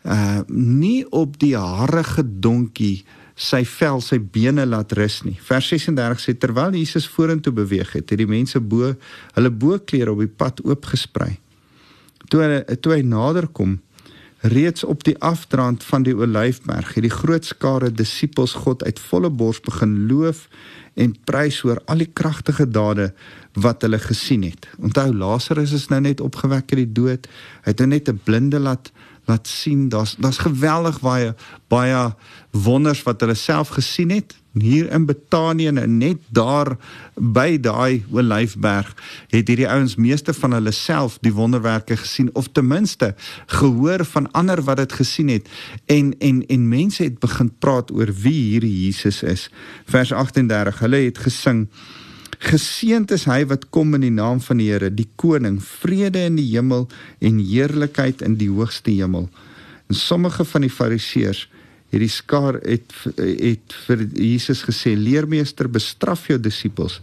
uh 0.08 0.42
nie 0.48 1.06
op 1.12 1.38
die 1.40 1.56
harige 1.58 2.24
donkie 2.24 3.06
sy 3.38 3.62
vel, 3.70 4.02
sy 4.02 4.18
bene 4.18 4.66
laat 4.66 4.96
rus 4.98 5.22
nie. 5.26 5.36
Vers 5.46 5.70
36 5.70 6.24
sê 6.24 6.34
terwyl 6.34 6.74
Jesus 6.74 7.06
vorentoe 7.14 7.54
beweeg 7.54 7.94
het, 7.94 8.10
het 8.10 8.18
die 8.18 8.30
mense 8.30 8.60
bo 8.60 8.96
hulle 9.36 9.52
boklere 9.52 10.14
op 10.14 10.24
die 10.24 10.32
pad 10.32 10.64
oopgesprei. 10.66 11.36
Toe 12.32 12.42
hy, 12.42 12.64
toe 12.82 12.98
hy 12.98 13.04
nader 13.06 13.48
kom, 13.48 13.78
reeds 14.42 14.84
op 14.84 15.04
die 15.06 15.16
afdrand 15.24 15.86
van 15.86 16.04
die 16.06 16.16
Olyfberg, 16.16 16.96
het 16.96 17.06
die 17.06 17.14
groot 17.14 17.46
skare 17.46 17.90
disippels 17.94 18.56
God 18.66 18.84
uit 18.86 19.00
volle 19.10 19.30
bors 19.34 19.62
begin 19.66 19.96
loof 20.10 20.48
en 20.98 21.14
prys 21.30 21.62
oor 21.66 21.82
al 21.86 22.02
die 22.02 22.10
kragtige 22.10 22.66
dade 22.66 23.12
wat 23.58 23.86
hulle 23.86 24.00
gesien 24.02 24.46
het. 24.46 24.68
Onthou 24.82 25.12
Lazarus 25.14 25.74
is 25.78 25.88
nou 25.94 26.02
net 26.02 26.22
opgewek 26.22 26.74
uit 26.74 26.84
die 26.84 26.94
dood. 27.02 27.30
Hy 27.66 27.74
het 27.74 27.80
nou 27.82 27.90
net 27.90 28.10
'n 28.10 28.22
blinde 28.26 28.60
laat 28.60 28.92
laat 29.28 29.48
sien 29.48 29.90
daar's 29.90 30.16
daar's 30.20 30.38
geweldig 30.38 31.00
baie 31.04 31.36
baie 31.68 32.16
wonders 32.52 33.04
wat 33.04 33.22
hulle 33.22 33.36
self 33.36 33.76
gesien 33.76 34.10
het. 34.10 34.36
Hier 34.58 34.90
in 34.92 35.06
Betanië 35.06 35.68
en 35.68 35.98
net 35.98 36.22
daar 36.34 36.78
by 37.14 37.60
daai 37.62 38.06
Olyfberg 38.10 38.94
het 39.30 39.52
hierdie 39.52 39.68
ouens 39.70 39.96
meeste 39.96 40.34
van 40.34 40.56
hulle 40.58 40.72
self 40.72 41.20
die 41.22 41.34
wonderwerke 41.34 41.98
gesien 41.98 42.32
of 42.34 42.48
ten 42.52 42.68
minste 42.68 43.14
gehoor 43.46 44.06
van 44.06 44.32
ander 44.32 44.64
wat 44.64 44.78
dit 44.78 44.98
gesien 45.02 45.30
het. 45.30 45.50
En 45.86 46.16
en 46.20 46.46
en 46.48 46.70
mense 46.70 47.04
het 47.04 47.20
begin 47.20 47.52
praat 47.60 47.92
oor 47.92 48.14
wie 48.24 48.42
hierdie 48.54 48.86
Jesus 48.86 49.24
is. 49.24 49.50
Vers 49.86 50.12
38 50.12 50.80
hulle 50.80 51.04
het 51.06 51.18
gesing 51.28 51.68
Geseend 52.38 53.12
is 53.12 53.26
hy 53.26 53.42
wat 53.50 53.70
kom 53.74 53.96
in 53.98 54.04
die 54.06 54.14
naam 54.14 54.40
van 54.46 54.60
die 54.62 54.70
Here, 54.70 54.92
die 54.94 55.08
koning, 55.18 55.58
vrede 55.64 56.28
in 56.30 56.38
die 56.38 56.50
hemel 56.52 56.86
en 57.20 57.40
heerlikheid 57.42 58.22
in 58.22 58.38
die 58.38 58.50
hoogste 58.52 58.94
hemel. 58.94 59.26
En 59.90 59.98
sommige 59.98 60.46
van 60.46 60.66
die 60.66 60.74
fariseërs 60.74 61.48
het 61.90 62.04
die 62.04 62.12
skaar 62.12 62.60
het 62.62 62.94
het 63.16 63.76
vir 63.88 64.04
Jesus 64.14 64.66
gesê: 64.68 64.94
"Leermeester, 64.96 65.70
bestraf 65.70 66.28
jou 66.28 66.40
disippels." 66.40 67.02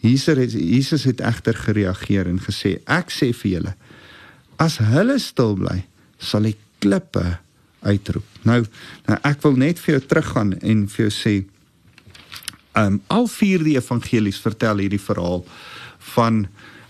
Jesus 0.00 0.36
het 0.36 0.52
Jesus 0.52 1.04
het 1.04 1.20
egter 1.20 1.54
gereageer 1.54 2.26
en 2.26 2.40
gesê: 2.40 2.78
"Ek 2.86 3.10
sê 3.10 3.32
vir 3.32 3.50
julle, 3.50 3.74
as 4.56 4.78
hulle 4.78 5.18
stil 5.18 5.54
bly, 5.54 5.84
sal 6.18 6.44
ek 6.44 6.58
klippe 6.78 7.38
uitroep." 7.82 8.26
Nou, 8.42 8.64
nou 9.06 9.18
ek 9.22 9.42
wil 9.42 9.56
net 9.56 9.78
vir 9.78 9.98
jou 9.98 10.06
teruggaan 10.06 10.58
en 10.58 10.88
vir 10.88 11.08
jou 11.08 11.14
sê 11.14 11.44
um, 12.78 13.00
al 13.06 13.26
vier 13.26 13.64
die 13.66 13.76
evangelies 13.76 14.40
vertel 14.40 14.84
hierdie 14.84 15.02
verhaal 15.02 15.44
van 16.14 16.46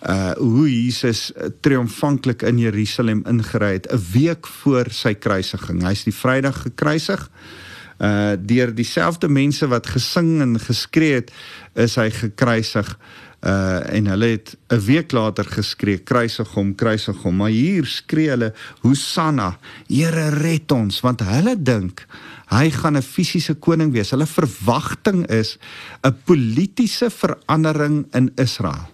uh 0.07 0.33
hoe 0.39 0.69
Jesus 0.71 1.33
uh, 1.33 1.49
triomfantlik 1.61 2.45
in 2.47 2.59
Jerusalem 2.63 3.25
ingery 3.27 3.73
het 3.73 3.89
'n 3.93 4.03
week 4.13 4.47
voor 4.47 4.87
sy 4.91 5.15
kruisiging. 5.15 5.83
Hy's 5.83 6.05
die 6.05 6.15
Vrydag 6.15 6.63
gekruisig. 6.63 7.31
Uh 7.99 8.37
deur 8.39 8.75
dieselfde 8.75 9.29
mense 9.29 9.67
wat 9.67 9.87
gesing 9.87 10.41
en 10.41 10.59
geskree 10.61 11.15
het, 11.15 11.33
is 11.75 11.97
hy 11.97 12.11
gekruisig. 12.11 12.99
Uh 13.43 13.95
en 13.95 14.07
hulle 14.07 14.27
het 14.27 14.57
'n 14.71 14.79
week 14.87 15.13
later 15.13 15.45
geskree 15.45 15.99
kruisig 15.99 16.49
hom, 16.55 16.75
kruisig 16.75 17.17
hom. 17.23 17.37
Maar 17.37 17.51
hier 17.51 17.87
skree 17.87 18.29
hulle 18.31 18.55
Hosanna, 18.81 19.59
Here 19.89 20.29
red 20.29 20.73
ons, 20.73 21.01
want 21.01 21.21
hulle 21.21 21.57
dink 21.63 22.07
hy 22.49 22.71
gaan 22.71 22.97
'n 22.97 23.03
fisiese 23.03 23.55
koning 23.55 23.93
wees. 23.93 24.11
Hulle 24.11 24.27
verwagting 24.27 25.27
is 25.27 25.59
'n 26.03 26.15
politieke 26.25 27.11
verandering 27.11 28.07
in 28.15 28.33
Israel. 28.37 28.89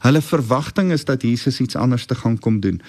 Hulle 0.00 0.22
verwagting 0.22 0.92
is 0.92 1.04
dat 1.04 1.22
Jesus 1.22 1.60
iets 1.60 1.76
anders 1.76 2.06
te 2.06 2.14
gaan 2.14 2.38
kom 2.38 2.60
doen. 2.60 2.80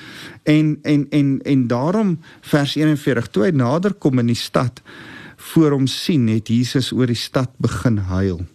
En 0.44 0.80
en 0.82 1.08
en 1.10 1.40
en 1.42 1.68
daarom 1.68 2.20
vers 2.42 2.76
41 2.76 3.28
toe 3.28 3.44
hy 3.44 3.52
nader 3.52 3.94
kom 3.94 4.20
in 4.20 4.28
die 4.28 4.36
stad 4.36 4.82
voor 5.36 5.72
hom 5.72 5.88
sien 5.88 6.28
het 6.28 6.48
Jesus 6.48 6.92
oor 6.92 7.08
die 7.08 7.16
stad 7.20 7.50
begin 7.58 7.98
huil. 7.98 8.46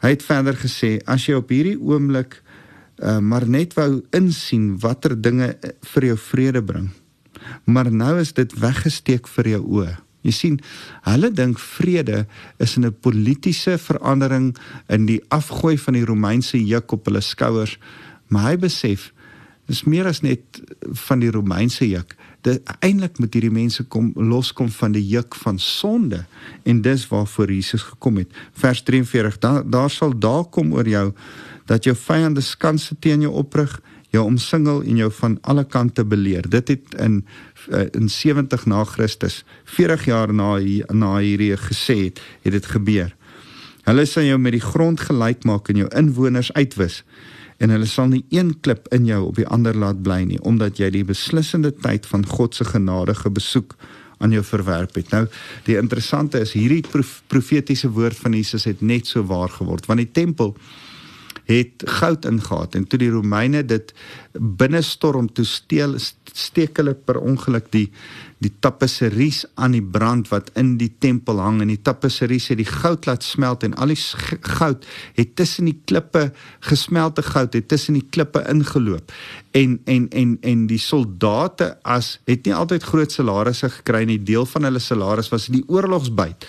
Hy 0.00 0.08
het 0.08 0.22
verder 0.22 0.54
gesê 0.54 0.98
as 1.06 1.26
jy 1.26 1.34
op 1.34 1.48
hierdie 1.48 1.78
oomblik 1.80 2.42
uh, 3.02 3.18
maar 3.18 3.46
net 3.48 3.74
wou 3.74 4.02
insien 4.14 4.74
watter 4.80 5.16
dinge 5.20 5.54
vir 5.94 6.04
jou 6.10 6.16
vrede 6.30 6.62
bring. 6.62 6.90
Maar 7.64 7.92
nou 7.92 8.18
is 8.20 8.32
dit 8.32 8.58
weggesteek 8.60 9.28
vir 9.28 9.48
jou 9.56 9.62
oë. 9.80 10.03
Jy 10.24 10.32
sien, 10.32 10.60
hulle 11.04 11.28
dink 11.30 11.60
vrede 11.60 12.24
is 12.58 12.76
'n 12.78 12.90
politieke 13.00 13.78
verandering 13.78 14.56
in 14.88 15.06
die 15.06 15.20
afgooi 15.28 15.76
van 15.78 15.94
die 15.94 16.04
Romeinse 16.04 16.58
juk 16.58 16.92
op 16.92 17.06
hulle 17.06 17.20
skouers, 17.20 17.78
maar 18.28 18.50
hy 18.50 18.56
besef 18.56 19.12
dis 19.66 19.84
meer 19.84 20.06
as 20.06 20.20
net 20.20 20.60
van 21.06 21.20
die 21.20 21.30
Romeinse 21.30 21.86
juk. 21.88 22.16
Dit 22.44 22.60
eintlik 22.80 23.18
moet 23.18 23.32
hierdie 23.32 23.52
mense 23.52 23.84
kom 23.84 24.12
loskom 24.14 24.68
van 24.68 24.92
die 24.92 25.04
juk 25.08 25.34
van 25.34 25.58
sonde 25.58 26.24
en 26.64 26.82
dis 26.82 27.06
waarvoor 27.08 27.52
Jesus 27.52 27.82
gekom 27.82 28.16
het. 28.20 28.28
Vers 28.52 28.82
43: 28.82 29.38
Daar 29.38 29.62
daar 29.70 29.90
sal 29.90 30.18
daar 30.18 30.44
kom 30.44 30.72
oor 30.72 30.88
jou 30.88 31.12
dat 31.66 31.84
jou 31.84 31.96
vyande 31.96 32.40
skanse 32.40 32.96
teen 33.00 33.20
jou 33.24 33.32
oprig 33.32 33.80
jou 34.14 34.24
omsingel 34.26 34.82
en 34.82 35.02
jou 35.02 35.10
van 35.20 35.36
alle 35.42 35.64
kante 35.66 36.04
beleer. 36.06 36.46
Dit 36.50 36.72
het 36.72 36.96
in 37.02 37.20
uh, 37.68 37.86
in 37.96 38.08
70 38.12 38.66
na 38.66 38.84
Christus, 38.84 39.42
40 39.64 40.04
jaar 40.10 40.32
na 40.34 40.56
na 40.92 41.16
hierdie 41.18 41.54
gesê 41.56 41.96
het, 42.06 42.20
het 42.42 42.52
dit 42.52 42.66
gebeur. 42.66 43.14
Hulle 43.84 44.04
sal 44.08 44.24
jou 44.28 44.38
met 44.40 44.56
die 44.56 44.64
grond 44.64 45.00
gelyk 45.00 45.44
maak 45.44 45.68
en 45.68 45.84
jou 45.84 45.88
inwoners 45.96 46.52
uitwis 46.56 47.02
en 47.62 47.70
hulle 47.70 47.86
sal 47.86 48.08
nie 48.10 48.24
een 48.34 48.54
klip 48.60 48.88
in 48.94 49.06
jou 49.06 49.20
op 49.28 49.36
die 49.38 49.46
ander 49.46 49.76
laat 49.78 50.00
bly 50.02 50.22
nie 50.26 50.40
omdat 50.42 50.80
jy 50.80 50.90
die 50.94 51.04
beslissende 51.06 51.70
tyd 51.84 52.06
van 52.10 52.24
God 52.26 52.56
se 52.56 52.66
genadige 52.66 53.30
besoek 53.30 53.76
aan 54.22 54.32
jou 54.32 54.44
verwerp 54.46 54.94
het. 54.94 55.10
Nou, 55.12 55.26
die 55.66 55.76
interessante 55.76 56.40
is 56.40 56.54
hierdie 56.56 56.82
prof, 56.86 57.20
profetiese 57.28 57.90
woord 57.92 58.18
van 58.18 58.36
Jesus 58.36 58.64
het 58.68 58.80
net 58.80 59.10
so 59.10 59.24
waar 59.28 59.52
geword 59.52 59.86
want 59.90 60.02
die 60.02 60.10
tempel 60.10 60.54
het 61.44 61.84
goud 61.98 62.24
ingehaat. 62.24 62.74
En 62.74 62.86
toe 62.88 62.98
die 62.98 63.10
Romeine 63.12 63.64
dit 63.64 63.92
binne 64.32 64.82
storm 64.82 65.28
toe 65.32 65.44
steel 65.44 65.96
steek 66.32 66.76
hulle 66.80 66.94
per 66.94 67.20
ongeluk 67.20 67.70
die 67.72 67.88
die 68.42 68.52
tapisseries 68.60 69.44
aan 69.54 69.76
die 69.76 69.82
brand 69.82 70.28
wat 70.32 70.50
in 70.58 70.74
die 70.80 70.90
tempel 71.02 71.38
hang 71.42 71.60
en 71.62 71.70
die 71.72 71.80
tapisseries 71.82 72.48
het 72.50 72.58
die 72.60 72.68
goud 72.68 73.06
laat 73.06 73.24
smelt 73.24 73.64
en 73.66 73.76
al 73.80 73.92
die 73.92 74.00
goud 74.58 74.86
het 75.16 75.34
tussen 75.38 75.70
die 75.70 75.78
klippe 75.86 76.26
gesmelte 76.66 77.22
goud 77.22 77.54
het 77.54 77.68
tussen 77.68 77.98
die 77.98 78.06
klippe 78.10 78.44
ingeloop. 78.50 79.12
En 79.54 79.78
en 79.84 80.08
en 80.10 80.36
en 80.42 80.66
die 80.66 80.80
soldate 80.82 81.74
as 81.82 82.18
het 82.26 82.44
nie 82.46 82.54
altyd 82.54 82.82
groot 82.82 83.12
salarisse 83.12 83.70
gekry 83.70 84.04
nie. 84.08 84.18
Deel 84.22 84.46
van 84.50 84.66
hulle 84.66 84.82
salaris 84.82 85.30
was 85.32 85.46
die 85.52 85.64
oorlogsbyt. 85.68 86.46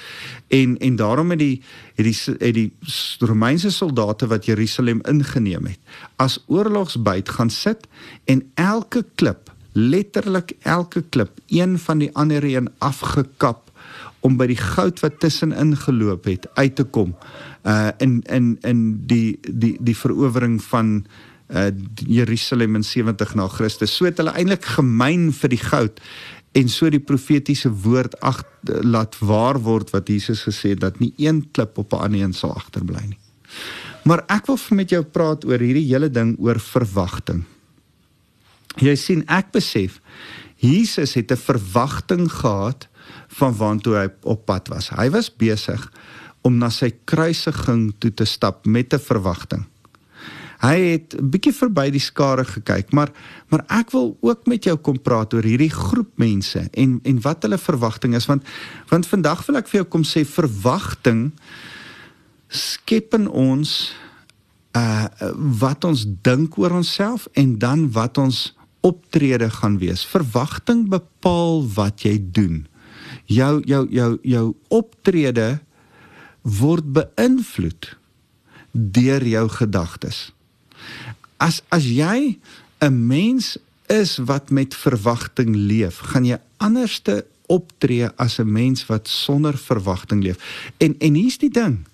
En 0.48 0.77
en 0.77 0.96
daarom 0.96 1.36
het 1.36 1.39
die 1.39 1.62
het 1.96 2.06
die 2.06 2.38
het 2.39 2.54
die 2.54 2.72
Romeinse 3.20 3.72
soldate 3.72 4.27
wat 4.27 4.46
Jerusalem 4.46 5.01
ingeneem 5.08 5.65
het 5.65 5.80
as 6.22 6.39
oorlogsbyt 6.48 7.30
gaan 7.30 7.50
sit 7.50 7.88
en 8.25 8.44
elke 8.56 9.06
klip 9.15 9.45
letterlik 9.75 10.55
elke 10.63 11.03
klip 11.10 11.39
een 11.51 11.79
van 11.79 12.00
die 12.00 12.10
ander 12.15 12.44
een 12.44 12.70
afgekap 12.79 13.72
om 14.25 14.38
by 14.39 14.48
die 14.50 14.60
goud 14.60 15.01
wat 15.03 15.20
tussenin 15.20 15.75
geloop 15.77 16.25
het 16.29 16.48
uit 16.55 16.75
te 16.79 16.84
kom 16.84 17.13
uh 17.67 17.91
in 18.03 18.22
in 18.32 18.55
in 18.63 18.82
die 19.08 19.38
die 19.51 19.75
die 19.79 19.98
verowering 19.98 20.62
van 20.63 21.05
uh 21.53 21.67
Jerusalem 22.08 22.75
in 22.75 22.84
70 22.84 23.36
na 23.36 23.48
Christus. 23.48 23.96
So 23.96 24.05
het 24.05 24.17
hulle 24.17 24.34
eintlik 24.34 24.65
gemyn 24.77 25.32
vir 25.34 25.53
die 25.53 25.62
goud 25.62 26.01
en 26.55 26.70
so 26.72 26.89
die 26.89 27.03
profetiese 27.03 27.70
woord 27.70 28.15
ag 28.24 28.44
laat 28.82 29.17
waar 29.20 29.60
word 29.62 29.91
wat 29.94 30.08
Jesus 30.08 30.46
gesê 30.48 30.74
het 30.74 30.82
dat 30.86 31.00
nie 31.00 31.13
een 31.17 31.44
klip 31.51 31.77
op 31.77 31.94
'n 31.94 32.08
ander 32.08 32.22
een 32.22 32.34
sal 32.34 32.55
agterbly 32.55 33.03
nie. 33.10 33.20
Maar 34.03 34.24
ek 34.27 34.46
wil 34.46 34.58
met 34.70 34.89
jou 34.89 35.03
praat 35.03 35.46
oor 35.46 35.60
hierdie 35.60 35.89
hele 35.89 36.10
ding 36.10 36.36
oor 36.39 36.60
verwagting. 36.60 37.44
Jy 38.82 38.96
sien 38.96 39.24
ek 39.32 39.51
besef 39.55 40.01
Jesus 40.60 41.13
het 41.13 41.32
'n 41.32 41.38
verwagting 41.38 42.32
gehad 42.32 42.88
van 43.27 43.55
waantoe 43.55 43.96
hy 43.96 44.08
op 44.24 44.46
pad 44.46 44.67
was. 44.67 44.89
Hy 44.89 45.10
was 45.10 45.29
besig 45.29 45.91
om 46.41 46.58
na 46.58 46.70
sy 46.70 46.91
kruisiging 47.05 47.94
toe 48.00 48.13
te 48.13 48.25
stap 48.25 48.65
met 48.65 48.94
'n 48.94 49.00
verwagting. 49.00 49.65
Hy 50.60 50.77
het 50.79 51.13
'n 51.13 51.29
bietjie 51.29 51.53
verby 51.53 51.89
die 51.91 52.00
skare 52.00 52.46
gekyk, 52.46 52.91
maar 52.91 53.12
maar 53.50 53.63
ek 53.67 53.91
wil 53.91 54.17
ook 54.22 54.48
met 54.48 54.63
jou 54.63 54.75
kom 54.77 55.01
praat 55.01 55.34
oor 55.34 55.44
hierdie 55.44 55.70
groep 55.72 56.17
mense 56.17 56.67
en 56.72 57.00
en 57.03 57.22
wat 57.22 57.41
hulle 57.41 57.58
verwagting 57.58 58.15
is 58.15 58.25
want 58.25 58.44
want 58.89 59.08
vandag 59.08 59.46
wil 59.46 59.55
ek 59.55 59.67
vir 59.67 59.82
jou 59.82 59.89
kom 59.89 60.03
sê 60.03 60.25
verwagting 60.25 61.32
skep 62.48 63.13
in 63.13 63.27
ons 63.27 63.94
uh 64.75 65.08
wat 65.60 65.84
ons 65.84 66.05
dink 66.22 66.58
oor 66.58 66.72
onsself 66.72 67.27
en 67.34 67.58
dan 67.58 67.91
wat 67.91 68.17
ons 68.17 68.55
optrede 68.86 69.50
gaan 69.50 69.80
wees. 69.82 70.06
Verwagting 70.06 70.86
bepaal 70.92 71.63
wat 71.75 72.06
jy 72.06 72.20
doen. 72.22 72.65
Jou 73.25 73.62
jou 73.65 73.84
jou 73.89 74.12
jou 74.22 74.46
optrede 74.70 75.60
word 76.46 76.86
beïnvloed 76.94 77.96
deur 78.72 79.24
jou 79.25 79.46
gedagtes. 79.50 80.30
As 81.42 81.62
as 81.74 81.88
jy 81.89 82.38
'n 82.82 83.08
mens 83.08 83.58
is 83.89 84.18
wat 84.18 84.50
met 84.50 84.75
verwagting 84.75 85.56
leef, 85.56 85.98
gaan 85.98 86.25
jy 86.25 86.38
anderste 86.58 87.25
optree 87.48 88.10
as 88.18 88.39
'n 88.39 88.51
mens 88.51 88.86
wat 88.86 89.08
sonder 89.08 89.58
verwagting 89.58 90.24
leef. 90.24 90.38
En 90.77 90.96
en 91.00 91.13
hier's 91.13 91.38
die 91.38 91.50
ding. 91.50 91.86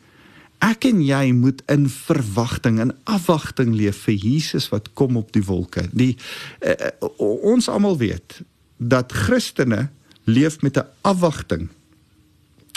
Ek 0.61 0.85
en 0.85 1.01
jy 1.01 1.31
moet 1.33 1.61
in 1.73 1.87
verwagting 1.89 2.79
en 2.83 2.93
afwagting 3.09 3.73
leef 3.73 4.03
vir 4.05 4.13
Jesus 4.13 4.69
wat 4.69 4.91
kom 4.93 5.17
op 5.17 5.31
die 5.33 5.43
wolke. 5.45 5.87
Die 5.91 6.13
uh, 6.61 6.91
ons 7.17 7.69
almal 7.69 7.97
weet 7.97 8.41
dat 8.77 9.13
Christene 9.25 9.89
leef 10.29 10.61
met 10.61 10.77
'n 10.77 10.85
afwagting 11.01 11.69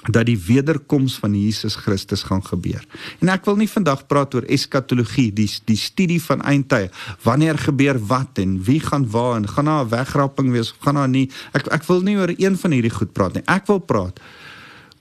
dat 0.05 0.27
die 0.29 0.39
wederkoms 0.39 1.17
van 1.19 1.35
Jesus 1.35 1.75
Christus 1.75 2.23
gaan 2.23 2.45
gebeur. 2.45 2.85
En 3.25 3.29
ek 3.33 3.45
wil 3.49 3.57
nie 3.57 3.69
vandag 3.71 4.07
praat 4.07 4.35
oor 4.35 4.45
eskatologie, 4.53 5.31
die 5.33 5.49
die 5.65 5.79
studie 5.81 6.21
van 6.23 6.43
eindtye. 6.43 6.91
Wanneer 7.25 7.59
gebeur 7.59 7.99
wat 8.07 8.39
en 8.39 8.59
wie 8.65 8.81
gaan 8.81 9.09
waar 9.11 9.37
en 9.37 9.49
gaan 9.49 9.65
daar 9.65 9.85
'n 9.85 9.89
wegrapping 9.89 10.51
wees 10.53 10.73
of 10.73 10.85
gaan 10.85 10.95
daar 10.95 11.09
nie? 11.09 11.31
Ek 11.53 11.67
ek 11.73 11.85
wil 11.85 12.01
nie 12.01 12.17
oor 12.17 12.35
een 12.37 12.57
van 12.57 12.71
hierdie 12.71 12.95
goed 12.95 13.13
praat 13.13 13.35
nie. 13.35 13.43
Ek 13.47 13.67
wil 13.67 13.79
praat 13.79 14.21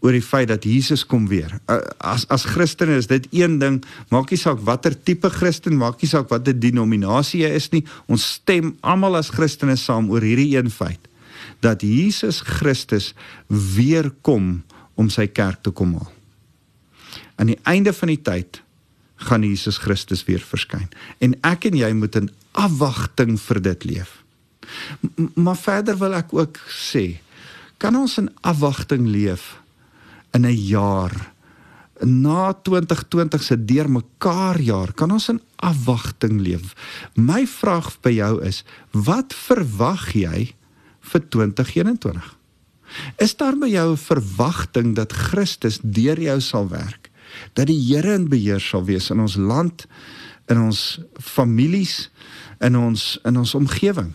oor 0.03 0.11
die 0.11 0.23
feit 0.23 0.49
dat 0.51 0.65
Jesus 0.67 1.05
kom 1.07 1.29
weer. 1.31 1.53
As 2.03 2.25
as 2.33 2.43
Christene 2.51 2.97
is 2.99 3.07
dit 3.07 3.27
een 3.31 3.55
ding, 3.61 3.79
maak 4.11 4.33
nie 4.33 4.39
saak 4.39 4.59
watter 4.67 4.95
tipe 4.95 5.31
Christen, 5.31 5.77
maak 5.79 6.01
nie 6.03 6.11
saak 6.11 6.27
watter 6.31 6.55
denominasie 6.55 7.45
jy 7.45 7.53
is 7.55 7.69
nie. 7.71 7.85
Ons 8.11 8.25
stem 8.35 8.73
almal 8.83 9.15
as 9.21 9.31
Christene 9.31 9.77
saam 9.79 10.11
oor 10.11 10.25
hierdie 10.25 10.51
een 10.57 10.71
feit 10.73 10.99
dat 11.63 11.83
Jesus 11.83 12.41
Christus 12.43 13.13
weer 13.47 14.09
kom 14.27 14.65
om 14.99 15.07
sy 15.11 15.29
kerk 15.31 15.63
te 15.63 15.71
kom 15.71 15.95
haal. 15.95 16.11
Aan 17.39 17.53
die 17.53 17.59
einde 17.63 17.95
van 17.95 18.11
die 18.11 18.19
tyd 18.19 18.59
gaan 19.23 19.47
Jesus 19.47 19.79
Christus 19.79 20.25
weer 20.27 20.43
verskyn 20.43 20.89
en 21.23 21.37
ek 21.47 21.69
en 21.71 21.79
jy 21.79 21.93
moet 21.95 22.19
in 22.19 22.29
afwagting 22.59 23.37
vir 23.39 23.63
dit 23.71 23.89
leef. 23.93 24.19
M 25.15 25.31
maar 25.47 25.59
verder 25.59 25.95
wil 25.99 26.15
ek 26.19 26.31
ook 26.35 26.59
sê, 26.71 27.19
kan 27.79 27.95
ons 27.95 28.19
in 28.19 28.29
afwagting 28.43 29.07
leef 29.07 29.62
in 30.33 30.45
'n 30.45 30.57
jaar 30.57 31.33
na 32.01 32.53
2020 32.53 33.43
se 33.43 33.57
deurmekaar 33.65 34.59
jaar, 34.61 34.93
kan 34.93 35.11
ons 35.11 35.29
in 35.29 35.41
afwagting 35.55 36.41
leef. 36.41 36.73
My 37.15 37.45
vraag 37.47 37.95
by 38.01 38.15
jou 38.17 38.41
is, 38.43 38.63
wat 38.91 39.33
verwag 39.33 40.11
jy 40.17 40.53
vir 41.11 41.21
2021? 41.29 42.37
Is 43.17 43.35
daar 43.35 43.57
by 43.57 43.67
jou 43.67 43.91
'n 43.91 43.97
verwagting 43.97 44.95
dat 44.95 45.13
Christus 45.13 45.79
deur 45.81 46.19
jou 46.19 46.39
sal 46.41 46.67
werk? 46.69 47.09
Dat 47.53 47.67
die 47.67 47.79
Here 47.79 48.13
in 48.13 48.29
beheer 48.29 48.59
sal 48.59 48.85
wees 48.85 49.09
in 49.09 49.19
ons 49.19 49.35
land, 49.35 49.87
in 50.47 50.59
ons 50.59 50.99
families, 51.19 52.09
in 52.59 52.77
ons 52.77 53.19
in 53.23 53.37
ons 53.37 53.55
omgewing? 53.55 54.13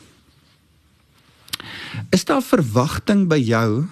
Is 2.10 2.24
daar 2.24 2.42
verwagting 2.42 3.28
by 3.28 3.40
jou 3.40 3.88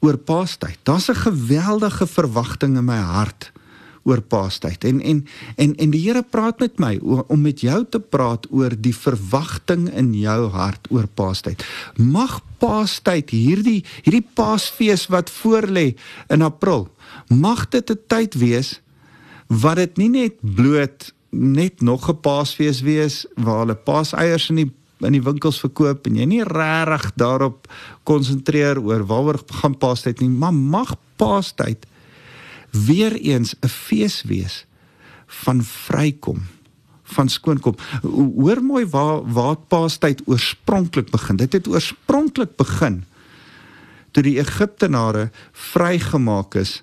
oor 0.00 0.16
Paastyd? 0.16 0.78
Daar's 0.82 1.08
'n 1.08 1.14
geweldige 1.14 2.06
verwagting 2.06 2.76
in 2.76 2.84
my 2.84 2.96
hart 2.96 3.52
oor 4.02 4.20
Paastyd. 4.20 4.84
En 4.84 5.00
en 5.00 5.26
en 5.56 5.76
en 5.76 5.90
die 5.90 6.00
Here 6.00 6.22
praat 6.22 6.58
met 6.58 6.78
my 6.78 6.96
om 7.26 7.40
met 7.40 7.60
jou 7.60 7.84
te 7.88 8.00
praat 8.00 8.46
oor 8.50 8.72
die 8.78 8.94
verwagting 8.96 9.88
in 9.92 10.12
jou 10.14 10.48
hart 10.54 10.88
oor 10.90 11.06
Paastyd. 11.06 11.64
Mag 11.96 12.40
Paastyd 12.58 13.30
hierdie 13.30 13.84
hierdie 14.02 14.26
Paasfees 14.34 15.06
wat 15.12 15.30
voorlê 15.30 15.94
in 16.28 16.42
April, 16.42 16.88
mag 17.28 17.68
dit 17.68 17.90
'n 17.90 18.00
tyd 18.06 18.34
wees 18.34 18.80
wat 19.46 19.76
dit 19.76 19.96
nie 19.96 20.08
net 20.08 20.34
bloot 20.40 21.12
net 21.30 21.80
nog 21.80 22.08
'n 22.08 22.20
Paasfees 22.20 22.80
wees 22.80 23.26
waar 23.36 23.58
hulle 23.58 23.74
paaseiers 23.74 24.48
in 24.50 24.56
die 24.56 24.72
in 25.00 25.16
die 25.16 25.24
winkels 25.24 25.60
verkoop 25.62 26.06
en 26.06 26.16
jy 26.20 26.26
nie 26.28 26.42
regtig 26.44 27.10
daarop 27.20 27.68
konsentreer 28.08 28.80
oor 28.82 29.06
waaroor 29.08 29.40
gaan 29.62 29.76
Paastyd 29.78 30.20
nie, 30.20 30.28
maar 30.28 30.54
mag 30.54 30.94
Paastyd 31.20 31.86
weer 32.70 33.16
eens 33.16 33.54
'n 33.62 33.68
fees 33.68 34.22
wees 34.22 34.66
van 35.26 35.62
vrykom 35.62 36.42
van 37.10 37.28
skoonkom. 37.28 37.76
Hoor 38.02 38.62
mooi 38.62 38.86
waar 38.86 39.32
waar 39.32 39.56
Paastyd 39.56 40.22
oorspronklik 40.26 41.10
begin. 41.10 41.36
Dit 41.36 41.52
het 41.52 41.68
oorspronklik 41.68 42.56
begin 42.56 43.04
toe 44.10 44.22
die 44.22 44.38
Egiptenare 44.38 45.30
vrygemaak 45.52 46.54
is 46.54 46.82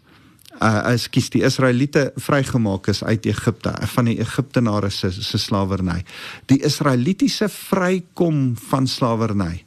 uh 0.61 0.93
ekskuus 0.93 1.29
die 1.33 1.43
Israeliete 1.45 2.11
vrygemaak 2.15 2.87
is 2.87 3.03
uit 3.03 3.25
Egipte 3.29 3.73
van 3.93 4.09
die 4.09 4.17
Egiptenare 4.19 4.89
se 4.89 5.11
se 5.11 5.37
slawerny. 5.37 6.03
Die 6.45 6.61
Israelitiese 6.65 7.49
vrykom 7.49 8.55
van 8.69 8.87
slawerny. 8.87 9.63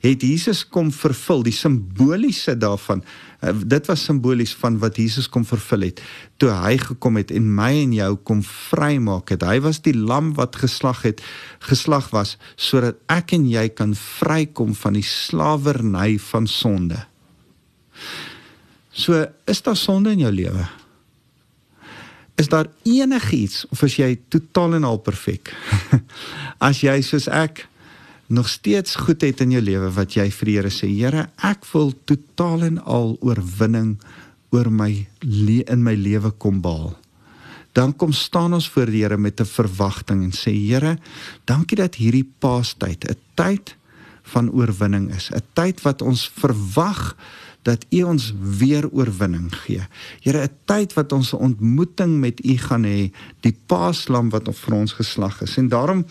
Het 0.00 0.22
Jesus 0.22 0.64
kom 0.68 0.90
vervul 0.92 1.42
die 1.42 1.54
simboliese 1.54 2.56
daarvan 2.56 3.02
uh, 3.40 3.52
dit 3.66 3.86
was 3.86 4.04
simbolies 4.04 4.54
van 4.54 4.78
wat 4.78 4.96
Jesus 4.96 5.28
kom 5.28 5.44
vervul 5.48 5.86
het 5.88 6.02
toe 6.36 6.50
hy 6.50 6.76
gekom 6.78 7.16
het 7.16 7.30
en 7.30 7.46
my 7.54 7.70
en 7.84 7.94
jou 7.96 8.16
kom 8.16 8.42
vrymaak 8.42 9.32
het. 9.32 9.44
Hy 9.46 9.60
was 9.64 9.80
die 9.84 9.96
lam 9.96 10.34
wat 10.34 10.56
geslag 10.60 11.04
het 11.06 11.22
geslag 11.68 12.10
was 12.12 12.36
sodat 12.56 13.00
ek 13.12 13.36
en 13.38 13.48
jy 13.48 13.68
kan 13.68 13.96
vrykom 13.96 14.74
van 14.74 14.98
die 14.98 15.06
slawerny 15.06 16.18
van 16.32 16.46
sonde 16.46 17.06
so 18.92 19.26
is 19.46 19.62
daar 19.62 19.76
sonde 19.76 20.12
in 20.12 20.24
jou 20.26 20.32
lewe 20.32 20.68
is 22.36 22.48
daar 22.48 22.68
enigiets 22.82 23.66
of 23.70 23.82
is 23.82 23.96
jy 23.96 24.16
totaal 24.28 24.74
en 24.74 24.84
al 24.84 24.98
perfek 24.98 25.52
as 26.68 26.80
jy 26.82 27.00
soos 27.02 27.28
ek 27.28 27.66
nog 28.32 28.48
steeds 28.48 28.94
goed 28.94 29.20
het 29.20 29.40
in 29.44 29.52
jou 29.52 29.62
lewe 29.62 29.90
wat 29.92 30.16
jy 30.16 30.24
vir 30.32 30.48
die 30.48 30.56
Here 30.56 30.72
sê, 30.72 30.88
Here, 30.88 31.26
ek 31.44 31.66
wil 31.74 31.92
totaal 32.08 32.64
en 32.70 32.80
al 32.88 33.16
oorwinning 33.20 33.98
oor 34.52 34.70
my 34.72 34.90
in 35.22 35.84
my 35.84 35.94
lewe 35.96 36.32
kom 36.40 36.62
behaal. 36.64 36.94
Dan 37.76 37.92
kom 37.96 38.12
staan 38.12 38.56
ons 38.56 38.68
voor 38.72 38.88
die 38.88 39.04
Here 39.04 39.18
met 39.18 39.40
'n 39.40 39.48
verwagting 39.48 40.24
en 40.24 40.32
sê, 40.32 40.52
Here, 40.52 40.98
dankie 41.44 41.76
dat 41.76 41.94
hierdie 42.00 42.28
Paastyd 42.40 43.04
'n 43.04 43.16
tyd 43.36 43.76
van 44.22 44.50
oorwinning 44.50 45.14
is, 45.14 45.30
'n 45.30 45.42
tyd 45.54 45.82
wat 45.82 46.02
ons 46.02 46.30
verwag 46.40 47.16
dat 47.62 47.86
U 47.90 48.02
ons 48.02 48.32
weer 48.58 48.88
oorwinning 48.90 49.54
gee. 49.54 49.86
Here, 50.20 50.42
'n 50.42 50.50
tyd 50.64 50.92
wat 50.92 51.12
ons 51.12 51.32
'n 51.32 51.36
ontmoeting 51.36 52.20
met 52.20 52.44
U 52.44 52.56
gaan 52.56 52.84
hê, 52.84 53.10
die 53.40 53.56
Paaslam 53.66 54.30
wat 54.30 54.48
vir 54.52 54.74
ons 54.74 54.92
geslag 54.92 55.42
is. 55.42 55.56
En 55.56 55.68
daarom 55.68 56.06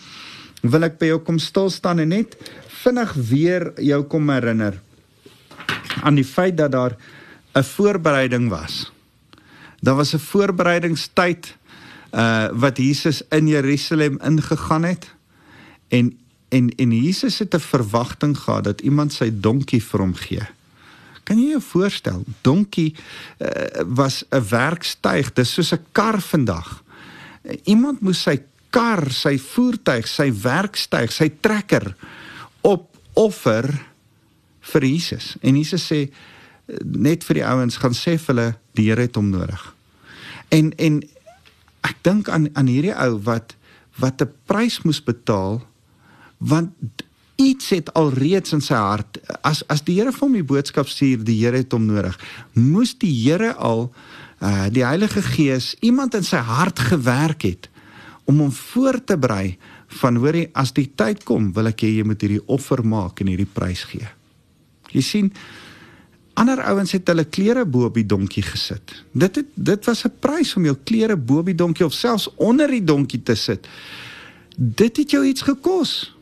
wil 0.62 0.82
ek 0.82 0.98
by 0.98 1.06
jou 1.06 1.18
kom 1.18 1.38
stil 1.38 1.70
staan 1.70 1.98
en 1.98 2.08
net 2.08 2.36
vinnig 2.82 3.12
weer 3.12 3.72
jou 3.76 4.02
kom 4.02 4.30
herinner 4.30 4.80
aan 6.02 6.14
die 6.14 6.26
feit 6.26 6.56
dat 6.56 6.72
daar 6.72 6.96
'n 7.54 7.62
voorbereiding 7.62 8.48
was. 8.48 8.92
Daar 9.80 9.96
was 9.96 10.14
'n 10.14 10.18
voorbereidingstyd 10.18 11.56
uh 12.12 12.48
wat 12.52 12.76
Jesus 12.76 13.22
in 13.28 13.48
Jerusalem 13.48 14.18
ingegaan 14.20 14.82
het 14.82 15.14
en 15.88 16.18
en 16.48 16.68
en 16.76 16.92
Jesus 16.92 17.38
het 17.38 17.54
'n 17.54 17.60
verwagting 17.60 18.38
gehad 18.38 18.64
dat 18.64 18.80
iemand 18.80 19.12
sy 19.12 19.30
donkie 19.40 19.82
vir 19.82 20.00
hom 20.00 20.14
gee. 20.14 20.46
Kan 21.24 21.38
jy 21.38 21.52
jou 21.54 21.62
voorstel? 21.62 22.24
Donkie 22.42 22.94
uh, 22.94 23.84
was 23.86 24.24
'n 24.30 24.42
werkstuig, 24.48 25.32
dis 25.32 25.52
soos 25.52 25.72
'n 25.72 25.84
kar 25.92 26.20
vandag. 26.20 26.82
Iemand 27.64 28.00
moes 28.00 28.22
sy 28.22 28.42
kar, 28.70 29.10
sy 29.10 29.38
voertuig, 29.38 30.08
sy 30.08 30.32
werkstuig, 30.32 31.12
sy 31.12 31.28
trekker 31.40 31.94
op 32.60 32.96
offer 33.14 33.68
vir 34.60 34.84
Jesus. 34.84 35.36
En 35.42 35.56
Jesus 35.56 35.84
sê 35.92 36.08
net 36.84 37.24
vir 37.24 37.40
die 37.40 37.46
ouens 37.46 37.76
gaan 37.76 37.96
sê 37.96 38.16
vir 38.16 38.34
hulle 38.34 38.48
die 38.78 38.88
Here 38.88 39.06
het 39.06 39.18
hom 39.18 39.30
nodig. 39.30 39.74
En 40.48 40.72
en 40.78 41.02
ek 41.82 41.98
dink 42.06 42.28
aan 42.28 42.48
aan 42.54 42.70
hierdie 42.70 42.94
ou 42.94 43.18
wat 43.26 43.56
wat 44.00 44.22
'n 44.22 44.32
prys 44.46 44.82
moes 44.82 45.02
betaal 45.02 45.62
want 46.38 46.72
iets 47.42 47.72
het 47.74 47.92
alreeds 47.98 48.52
in 48.56 48.62
sy 48.64 48.78
hart 48.78 49.18
as 49.42 49.62
as 49.72 49.84
die 49.86 49.98
Here 49.98 50.12
vir 50.12 50.26
hom 50.26 50.38
die 50.38 50.46
boodskap 50.54 50.88
stuur 50.88 51.24
die 51.26 51.38
Here 51.40 51.62
het 51.62 51.72
hom 51.72 51.86
nodig 51.90 52.18
moes 52.54 52.94
die 52.98 53.12
Here 53.12 53.54
al 53.54 53.88
uh, 54.40 54.68
die 54.70 54.84
Heilige 54.86 55.22
Gees 55.22 55.74
iemand 55.80 56.14
in 56.14 56.26
sy 56.26 56.42
hart 56.42 56.78
gewerk 56.92 57.46
het 57.48 57.68
om 58.24 58.38
hom 58.40 58.52
voor 58.52 59.00
te 59.04 59.16
berei 59.18 59.56
van 60.00 60.16
hoorie 60.16 60.48
as 60.58 60.72
die 60.76 60.88
tyd 60.96 61.24
kom 61.28 61.50
wil 61.56 61.70
ek 61.70 61.84
hê 61.84 61.90
jy 61.98 62.06
moet 62.06 62.22
hierdie 62.22 62.44
offer 62.52 62.84
maak 62.86 63.20
en 63.20 63.32
hierdie 63.32 63.50
prys 63.50 63.84
gee. 63.90 64.08
Jy 64.92 65.02
sien 65.04 65.32
ander 66.38 66.62
ouens 66.70 66.94
het 66.96 67.08
hulle 67.12 67.26
klere 67.28 67.64
bo 67.68 67.90
op 67.90 67.98
die 67.98 68.06
donkie 68.08 68.44
gesit. 68.46 68.94
Dit 69.12 69.36
het 69.40 69.50
dit 69.54 69.84
was 69.86 70.04
'n 70.04 70.14
prys 70.20 70.56
om 70.56 70.64
jou 70.64 70.76
klere 70.84 71.16
bo 71.16 71.38
op 71.38 71.46
die 71.46 71.58
donkie 71.58 71.86
of 71.86 71.92
selfs 71.92 72.28
onder 72.36 72.68
die 72.68 72.84
donkie 72.84 73.22
te 73.22 73.34
sit. 73.34 73.68
Dit 74.56 74.96
het 74.96 75.10
jou 75.10 75.24
iets 75.24 75.42
gekos. 75.42 76.14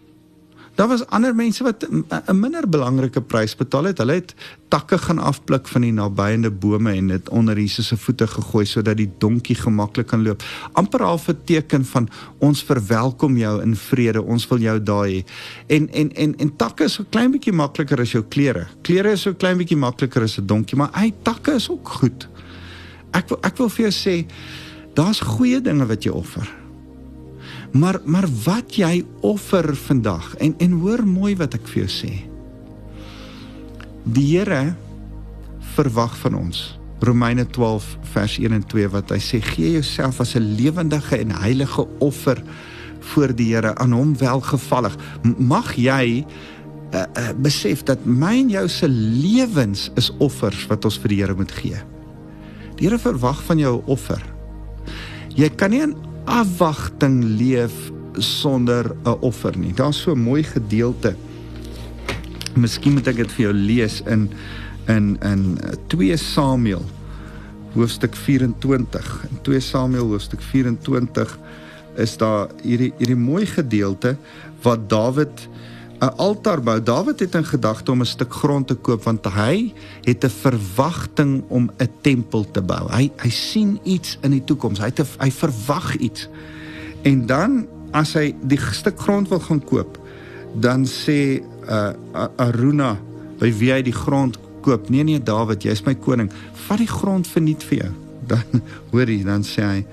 Daar 0.81 0.89
was 0.89 1.07
ander 1.07 1.35
mense 1.35 1.63
wat 1.63 1.87
'n 2.27 2.41
minder 2.41 2.69
belangrike 2.69 3.21
prys 3.21 3.57
betaal 3.57 3.85
het. 3.85 3.99
Hulle 3.99 4.13
het 4.13 4.35
takke 4.69 4.99
gaan 4.99 5.19
afpluk 5.19 5.69
van 5.69 5.81
die 5.81 5.93
nabyende 5.93 6.51
bome 6.51 6.93
en 6.93 7.07
dit 7.07 7.29
onder 7.29 7.59
Jesus 7.59 7.87
se 7.87 7.97
voete 7.97 8.27
gegooi 8.27 8.65
sodat 8.65 8.97
die 8.97 9.11
donkie 9.19 9.57
gemaklik 9.57 10.07
kan 10.07 10.23
loop. 10.23 10.43
amper 10.73 11.03
half 11.03 11.29
'n 11.29 11.39
teken 11.45 11.85
van 11.85 12.09
ons 12.39 12.63
verwelkom 12.63 13.37
jou 13.37 13.63
in 13.63 13.77
vrede. 13.77 14.23
Ons 14.23 14.49
wil 14.49 14.59
jou 14.59 14.83
daar 14.83 15.07
hê. 15.07 15.25
En 15.67 15.93
en 15.93 16.13
en 16.13 16.37
en 16.37 16.57
takke 16.57 16.85
is 16.85 16.93
so 16.93 17.05
klein 17.11 17.31
bietjie 17.31 17.53
makliker 17.53 18.01
as 18.01 18.13
jou 18.13 18.25
klere. 18.29 18.67
Klere 18.83 19.11
is 19.11 19.21
so 19.21 19.35
klein 19.35 19.57
bietjie 19.57 19.79
makliker 19.79 20.23
as 20.23 20.39
'n 20.39 20.47
donkie, 20.47 20.77
maar 20.77 20.91
hy 20.93 21.13
takke 21.23 21.53
is 21.53 21.71
ook 21.71 21.89
goed. 21.89 22.29
Ek 23.11 23.29
wil 23.29 23.39
ek 23.43 23.57
wil 23.57 23.69
vir 23.69 23.91
jou 23.91 23.93
sê 23.93 24.27
daar's 24.95 25.21
goeie 25.21 25.61
dinge 25.61 25.87
wat 25.87 26.05
jy 26.05 26.11
offer. 26.11 26.60
Maar 27.73 28.01
maar 28.05 28.27
wat 28.45 28.75
jy 28.75 29.05
offer 29.21 29.77
vandag 29.77 30.35
en 30.43 30.55
en 30.59 30.73
hoor 30.83 31.07
mooi 31.07 31.37
wat 31.39 31.55
ek 31.55 31.69
vir 31.71 31.85
jou 31.85 31.91
sê. 31.93 32.13
Die 34.05 34.27
Here 34.33 34.75
verwag 35.77 36.17
van 36.19 36.35
ons. 36.35 36.81
Romeine 37.01 37.47
12 37.47 37.97
vers 38.13 38.39
1 38.39 38.53
en 38.53 38.65
2 38.67 38.89
wat 38.93 39.13
hy 39.15 39.21
sê 39.23 39.41
gee 39.45 39.77
jouself 39.79 40.21
as 40.21 40.35
'n 40.35 40.57
lewendige 40.59 41.17
en 41.17 41.31
heilige 41.31 41.87
offer 41.99 42.43
voor 43.01 43.35
die 43.35 43.55
Here 43.55 43.75
aan 43.75 43.93
hom 43.93 44.17
welgevallig. 44.17 44.97
Mag 45.39 45.75
jy 45.77 46.27
uh, 46.95 47.01
uh, 47.01 47.31
besef 47.39 47.83
dat 47.83 48.05
my 48.05 48.35
en 48.39 48.51
jou 48.51 48.69
se 48.69 48.89
lewens 48.89 49.91
is 49.95 50.11
offers 50.19 50.67
wat 50.67 50.85
ons 50.85 50.99
vir 50.99 51.09
die 51.09 51.21
Here 51.23 51.35
moet 51.35 51.53
gee. 51.53 51.79
Die 52.77 52.89
Here 52.89 52.99
verwag 52.99 53.43
van 53.47 53.59
jou 53.59 53.79
'n 53.79 53.87
offer. 53.87 54.23
Jy 55.37 55.49
kan 55.49 55.71
nie 55.71 55.87
'n 55.87 56.10
afwagting 56.25 57.25
leef 57.25 57.91
sonder 58.19 58.97
'n 59.05 59.17
offer 59.21 59.57
nie. 59.59 59.73
Daar's 59.73 60.01
so 60.01 60.13
'n 60.13 60.23
mooi 60.23 60.43
gedeelte. 60.43 61.15
Miskien 62.55 62.93
moet 62.93 63.07
ek 63.07 63.17
dit 63.17 63.33
vir 63.33 63.45
jou 63.45 63.55
lees 63.55 64.03
in 64.07 64.31
in 64.89 65.19
in 65.23 65.59
2 65.87 66.17
Samuel 66.17 66.85
hoofstuk 67.75 68.15
24. 68.15 69.27
In 69.31 69.39
2 69.43 69.61
Samuel 69.61 70.07
hoofstuk 70.07 70.43
24 70.43 71.39
is 71.97 72.17
daar 72.17 72.49
hierdie 72.63 72.93
hierdie 72.99 73.17
mooi 73.17 73.47
gedeelte 73.47 74.17
wat 74.63 74.89
Dawid 74.91 75.49
'n 76.01 76.17
altaar 76.17 76.63
bou. 76.63 76.83
Dawid 76.83 77.21
het 77.21 77.35
in 77.35 77.45
gedagte 77.45 77.91
om 77.91 78.01
'n 78.01 78.07
stuk 78.07 78.33
grond 78.33 78.67
te 78.67 78.75
koop 78.75 79.05
want 79.05 79.27
hy 79.27 79.73
het 80.03 80.25
'n 80.25 80.29
verwagting 80.31 81.43
om 81.49 81.71
'n 81.77 81.89
tempel 82.01 82.51
te 82.51 82.63
bou. 82.63 82.89
Hy 82.89 83.11
hy 83.17 83.31
sien 83.31 83.79
iets 83.83 84.19
in 84.21 84.31
die 84.31 84.45
toekoms. 84.45 84.79
Hy 84.79 84.85
het 84.85 85.03
hy 85.19 85.31
verwag 85.31 85.97
iets. 85.97 86.29
En 87.03 87.27
dan 87.27 87.67
as 87.91 88.13
hy 88.13 88.35
die 88.43 88.61
stuk 88.73 89.01
grond 89.01 89.29
wil 89.29 89.41
gaan 89.41 89.65
koop, 89.65 89.99
dan 90.55 90.87
sê 90.87 91.43
uh 91.69 91.93
Aruna 92.37 92.99
by 93.39 93.53
wie 93.53 93.73
hy 93.73 93.83
die 93.83 93.95
grond 93.95 94.39
koop. 94.61 94.89
Nee 94.89 95.03
nee 95.03 95.23
Dawid, 95.23 95.63
jy's 95.63 95.83
my 95.87 95.95
koning. 95.95 96.31
Vat 96.67 96.79
die 96.79 96.91
grond 96.91 97.29
verniet 97.29 97.65
vir 97.65 97.79
jou. 97.79 97.93
Dan 98.31 98.63
hoor 98.93 99.09
jy 99.11 99.25
dan 99.25 99.43
sê 99.43 99.63
hy 99.63 99.85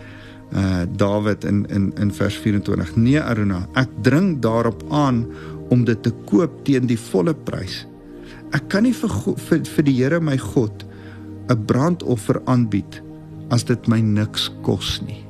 uh 0.53 0.85
Dawid 0.95 1.43
in 1.43 1.65
in 1.69 1.93
in 1.97 2.11
vers 2.13 2.35
24. 2.35 2.95
Nee 2.95 3.21
Aruna, 3.21 3.67
ek 3.73 3.89
dring 4.01 4.39
daarop 4.39 4.83
aan 4.89 5.25
om 5.73 5.85
dit 5.85 6.01
te 6.03 6.11
koop 6.29 6.63
teen 6.67 6.87
die 6.89 6.99
volle 6.99 7.33
prys. 7.47 7.85
Ek 8.55 8.69
kan 8.71 8.85
nie 8.87 8.95
vir 8.95 9.11
vir, 9.49 9.63
vir 9.65 9.83
die 9.83 9.95
Here 9.97 10.19
my 10.19 10.37
God 10.37 10.85
'n 11.49 11.65
brandoffer 11.65 12.41
aanbied 12.45 13.01
as 13.51 13.63
dit 13.63 13.87
my 13.87 14.01
niks 14.01 14.49
kos 14.63 15.01
nie. 15.01 15.23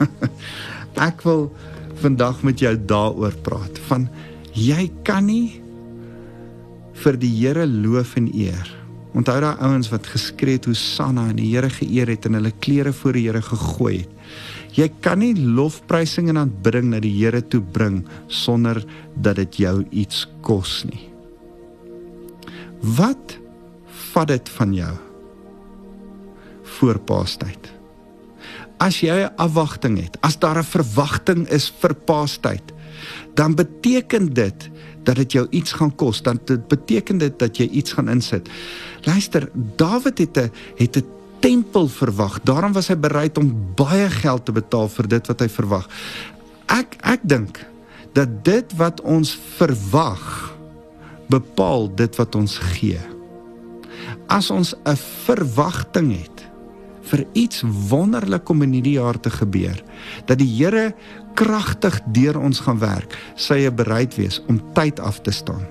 ek 1.08 1.22
wil 1.24 1.50
vandag 2.00 2.42
met 2.44 2.60
jou 2.60 2.74
daaroor 2.76 3.36
praat 3.42 3.78
van 3.88 4.08
jy 4.52 4.90
kan 5.04 5.26
nie 5.26 5.60
vir 7.04 7.16
die 7.16 7.32
Here 7.32 7.66
loof 7.66 8.16
en 8.16 8.28
eer. 8.32 8.85
Onthou 9.16 9.38
daai 9.40 9.56
ouens 9.64 9.88
wat 9.88 10.08
geskree 10.12 10.58
het 10.58 10.68
Hosanna 10.68 11.30
en 11.30 11.38
die 11.38 11.48
Here 11.54 11.70
geëer 11.72 12.10
het 12.12 12.26
en 12.28 12.36
hulle 12.36 12.52
klere 12.60 12.92
voor 12.92 13.16
die 13.16 13.24
Here 13.24 13.40
gegooi 13.42 13.94
het. 14.02 14.12
Jy 14.76 14.90
kan 15.00 15.22
nie 15.22 15.32
lofprysing 15.32 16.28
en 16.28 16.42
aanbidding 16.42 16.90
na 16.90 17.00
die 17.00 17.14
Here 17.14 17.40
toe 17.40 17.62
bring 17.62 18.02
sonder 18.28 18.82
dat 19.16 19.40
dit 19.40 19.62
jou 19.64 19.78
iets 19.88 20.26
kos 20.44 20.82
nie. 20.90 21.06
Wat 22.84 23.38
vat 24.12 24.28
dit 24.28 24.52
van 24.58 24.74
jou? 24.76 24.92
Voor 26.76 27.00
Paastyd. 27.08 27.72
As 28.78 29.00
jy 29.00 29.24
'n 29.24 29.32
afwagting 29.36 29.96
het, 29.96 30.18
as 30.20 30.36
daar 30.36 30.58
'n 30.58 30.72
verwagting 30.76 31.48
is 31.48 31.72
vir 31.80 31.94
Paastyd, 31.94 32.72
dan 33.34 33.54
beteken 33.54 34.34
dit 34.34 34.70
dat 35.06 35.16
dit 35.22 35.38
jou 35.38 35.46
iets 35.50 35.72
gaan 35.78 35.94
kos, 35.94 36.22
dan 36.22 36.40
dit 36.44 36.68
beteken 36.68 37.18
dit 37.22 37.38
dat 37.38 37.56
jy 37.56 37.68
iets 37.70 37.94
gaan 37.96 38.10
insit. 38.12 38.48
Luister, 39.06 39.48
Dawid 39.76 40.18
het 40.18 40.36
'n 40.36 40.50
het 40.76 40.96
'n 40.96 41.06
tempel 41.40 41.88
verwag. 41.88 42.40
Daarom 42.42 42.72
was 42.72 42.88
hy 42.88 42.96
bereid 42.96 43.38
om 43.38 43.54
baie 43.74 44.10
geld 44.10 44.44
te 44.44 44.52
betaal 44.52 44.88
vir 44.88 45.08
dit 45.08 45.26
wat 45.26 45.40
hy 45.40 45.48
verwag. 45.48 45.88
Ek 46.66 46.96
ek 47.00 47.20
dink 47.22 47.60
dat 48.12 48.44
dit 48.44 48.76
wat 48.76 49.00
ons 49.00 49.38
verwag 49.56 50.54
bepaal 51.30 51.90
dit 51.94 52.16
wat 52.16 52.34
ons 52.34 52.58
gee. 52.58 53.00
As 54.26 54.50
ons 54.50 54.74
'n 54.74 54.96
verwagting 55.26 56.10
het 56.22 56.35
vir 57.10 57.24
iets 57.32 57.62
wonderlik 57.88 58.48
om 58.48 58.62
in 58.62 58.74
hierdie 58.78 58.96
jaar 58.98 59.20
te 59.20 59.30
gebeur, 59.30 59.78
dat 60.26 60.38
die 60.38 60.50
Here 60.56 60.92
kragtig 61.36 62.00
deur 62.06 62.38
ons 62.40 62.60
gaan 62.64 62.78
werk, 62.80 63.16
sê 63.36 63.60
hy 63.64 63.72
bereid 63.72 64.16
wees 64.16 64.40
om 64.48 64.60
tyd 64.74 65.00
af 65.00 65.20
te 65.20 65.34
staan. 65.34 65.64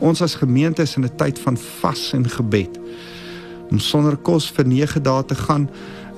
Ons 0.00 0.22
as 0.22 0.36
gemeente 0.38 0.82
is 0.82 0.96
in 0.96 1.04
'n 1.04 1.16
tyd 1.16 1.38
van 1.38 1.56
vas 1.56 2.12
en 2.12 2.28
gebed 2.28 2.78
om 3.70 3.78
sonder 3.78 4.16
kos 4.16 4.50
vir 4.50 4.66
9 4.66 5.02
dae 5.02 5.24
te 5.24 5.34
gaan, 5.34 5.68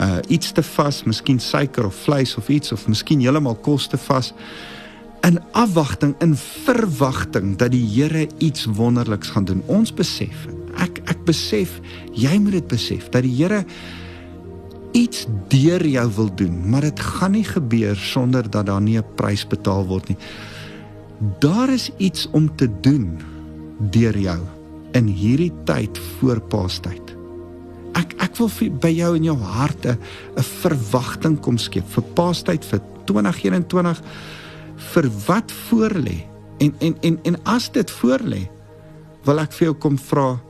uh 0.01 0.19
iets 0.29 0.53
te 0.53 0.63
vas, 0.63 1.03
miskien 1.05 1.41
suiker 1.41 1.87
of 1.87 1.95
vleis 1.95 2.37
of 2.37 2.49
iets 2.49 2.73
of 2.73 2.89
miskien 2.89 3.21
heeltemal 3.21 3.57
kos 3.57 3.87
te 3.89 3.97
vas 3.97 4.35
in 5.27 5.41
afwagting 5.53 6.15
in 6.23 6.37
verwagting 6.37 7.57
dat 7.57 7.73
die 7.75 7.85
Here 7.85 8.29
iets 8.39 8.65
wonderliks 8.65 9.29
gaan 9.29 9.45
doen. 9.45 9.63
Ons 9.67 9.93
besef, 9.95 10.47
ek 10.77 11.01
ek 11.11 11.25
besef, 11.25 11.81
jy 12.15 12.39
moet 12.39 12.53
dit 12.61 12.69
besef 12.69 13.09
dat 13.11 13.23
die 13.27 13.35
Here 13.35 13.65
iets 14.93 15.27
deur 15.49 15.87
jou 15.87 16.07
wil 16.17 16.35
doen, 16.35 16.71
maar 16.71 16.81
dit 16.81 17.01
gaan 17.01 17.33
nie 17.33 17.45
gebeur 17.45 17.97
sonder 17.97 18.51
dat 18.51 18.67
daar 18.67 18.81
nie 18.81 18.99
'n 18.99 19.15
prys 19.15 19.47
betaal 19.47 19.87
word 19.87 20.09
nie. 20.09 20.19
Daar 21.39 21.69
is 21.69 21.91
iets 21.97 22.29
om 22.31 22.57
te 22.57 22.69
doen 22.81 23.19
deur 23.79 24.19
jou 24.19 24.41
in 24.93 25.07
hierdie 25.07 25.53
tyd 25.65 25.99
voor 25.99 26.41
Paastyd 26.41 27.19
ek 27.99 28.15
ek 28.23 28.37
wil 28.41 28.51
vir, 28.53 28.71
by 28.83 28.91
jou 28.93 29.11
in 29.19 29.29
jou 29.29 29.37
harte 29.37 29.97
'n 30.37 30.47
verwagting 30.63 31.41
kom 31.41 31.59
skep 31.59 31.87
vir 31.95 32.05
Paastyd 32.15 32.65
vir 32.65 32.81
2021 33.07 34.03
vir 34.93 35.07
wat 35.27 35.53
voorlê. 35.69 36.27
En 36.61 36.75
en 36.81 36.95
en 37.03 37.19
en 37.25 37.37
as 37.45 37.69
dit 37.71 37.91
voorlê, 37.91 38.49
wil 39.25 39.39
ek 39.39 39.53
vir 39.53 39.67
jou 39.69 39.75
kom 39.75 39.99
vra 39.99 40.41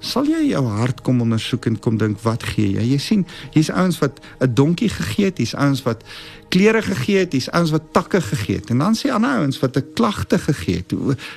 sal 0.00 0.28
jy 0.30 0.50
jou 0.52 0.62
hart 0.78 1.02
kom 1.06 1.22
ondersoek 1.24 1.66
en 1.66 1.78
kom 1.82 1.98
dink 1.98 2.20
wat 2.22 2.44
gee 2.54 2.76
jy? 2.76 2.84
Jy 2.92 2.98
sien, 3.02 3.24
hier's 3.54 3.70
ouens 3.70 3.98
wat 3.98 4.20
'n 4.40 4.54
donkie 4.54 4.88
gegee 4.88 5.26
het, 5.26 5.38
hier's 5.38 5.54
ouens 5.54 5.82
wat 5.82 6.04
klere 6.48 6.82
gegee 6.82 7.18
het, 7.18 7.32
hier's 7.32 7.50
ouens 7.50 7.70
wat 7.70 7.92
takke 7.92 8.20
gegee 8.20 8.56
het. 8.56 8.70
En 8.70 8.78
dan 8.78 8.94
sê 8.94 9.10
ander 9.10 9.30
ouens 9.30 9.58
wat 9.60 9.76
'n 9.76 9.92
klagte 9.94 10.38
gegee 10.38 10.76
het. 10.76 10.92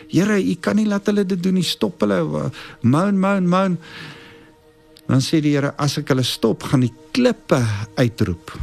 Here, 0.08 0.38
u 0.38 0.56
kan 0.56 0.76
nie 0.76 0.86
laat 0.86 1.06
hulle 1.06 1.26
dit 1.26 1.44
doen 1.44 1.54
nie. 1.54 1.64
Stop 1.64 2.00
hulle. 2.02 2.52
Moan, 2.82 3.20
moan, 3.20 3.48
moan. 3.48 3.78
Dan 5.08 5.22
sê 5.22 5.42
die 5.42 5.56
Here 5.56 5.74
as 5.78 5.98
ek 5.98 6.08
hulle 6.08 6.24
stop, 6.24 6.64
gaan 6.64 6.80
die 6.82 6.94
klippe 7.12 7.62
uitroep. 7.96 8.54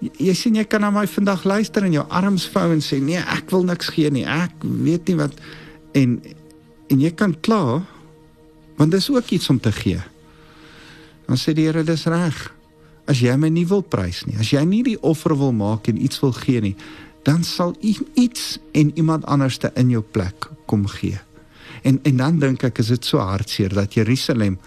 Jy, 0.00 0.10
jy 0.28 0.34
sien 0.34 0.54
jy 0.54 0.64
kan 0.64 0.80
na 0.80 0.90
my 0.90 1.06
vandag 1.06 1.44
luister 1.44 1.82
en 1.82 1.92
jou 1.92 2.04
arms 2.08 2.48
vou 2.52 2.72
en 2.72 2.82
sê 2.84 3.00
nee, 3.00 3.18
ek 3.18 3.50
wil 3.50 3.64
niks 3.64 3.88
gee 3.88 4.10
nie. 4.10 4.26
Ek 4.28 4.52
weet 4.60 5.08
nie 5.08 5.16
wat 5.16 5.32
en 5.96 6.20
en 6.92 7.00
jy 7.02 7.12
kan 7.14 7.34
kla 7.40 7.82
want 8.76 8.92
dis 8.92 9.08
ook 9.10 9.30
iets 9.32 9.48
om 9.48 9.58
te 9.60 9.72
gee. 9.72 10.02
Dan 11.26 11.38
sê 11.40 11.54
die 11.56 11.64
Here 11.64 11.80
dis 11.86 12.04
reg. 12.12 12.36
As 13.08 13.22
jy 13.22 13.32
my 13.40 13.48
nie 13.48 13.64
wil 13.66 13.80
prys 13.86 14.24
nie, 14.26 14.36
as 14.36 14.50
jy 14.52 14.60
nie 14.68 14.82
die 14.84 14.98
offer 15.00 15.32
wil 15.38 15.54
maak 15.56 15.88
en 15.88 16.00
iets 16.02 16.20
wil 16.20 16.34
gee 16.36 16.60
nie, 16.60 16.74
dan 17.26 17.44
sal 17.46 17.72
iets 17.80 18.58
en 18.74 18.90
iemand 18.98 19.24
anderste 19.30 19.70
in 19.78 19.90
jou 19.94 20.02
plek 20.02 20.50
kom 20.66 20.84
gee. 20.98 21.18
En 21.86 22.00
en 22.02 22.20
dan 22.20 22.38
dink 22.42 22.66
ek 22.66 22.82
is 22.82 22.92
dit 22.94 23.08
so 23.08 23.22
hartseer 23.22 23.74
dat 23.74 23.94
Jerusalem 23.94 24.58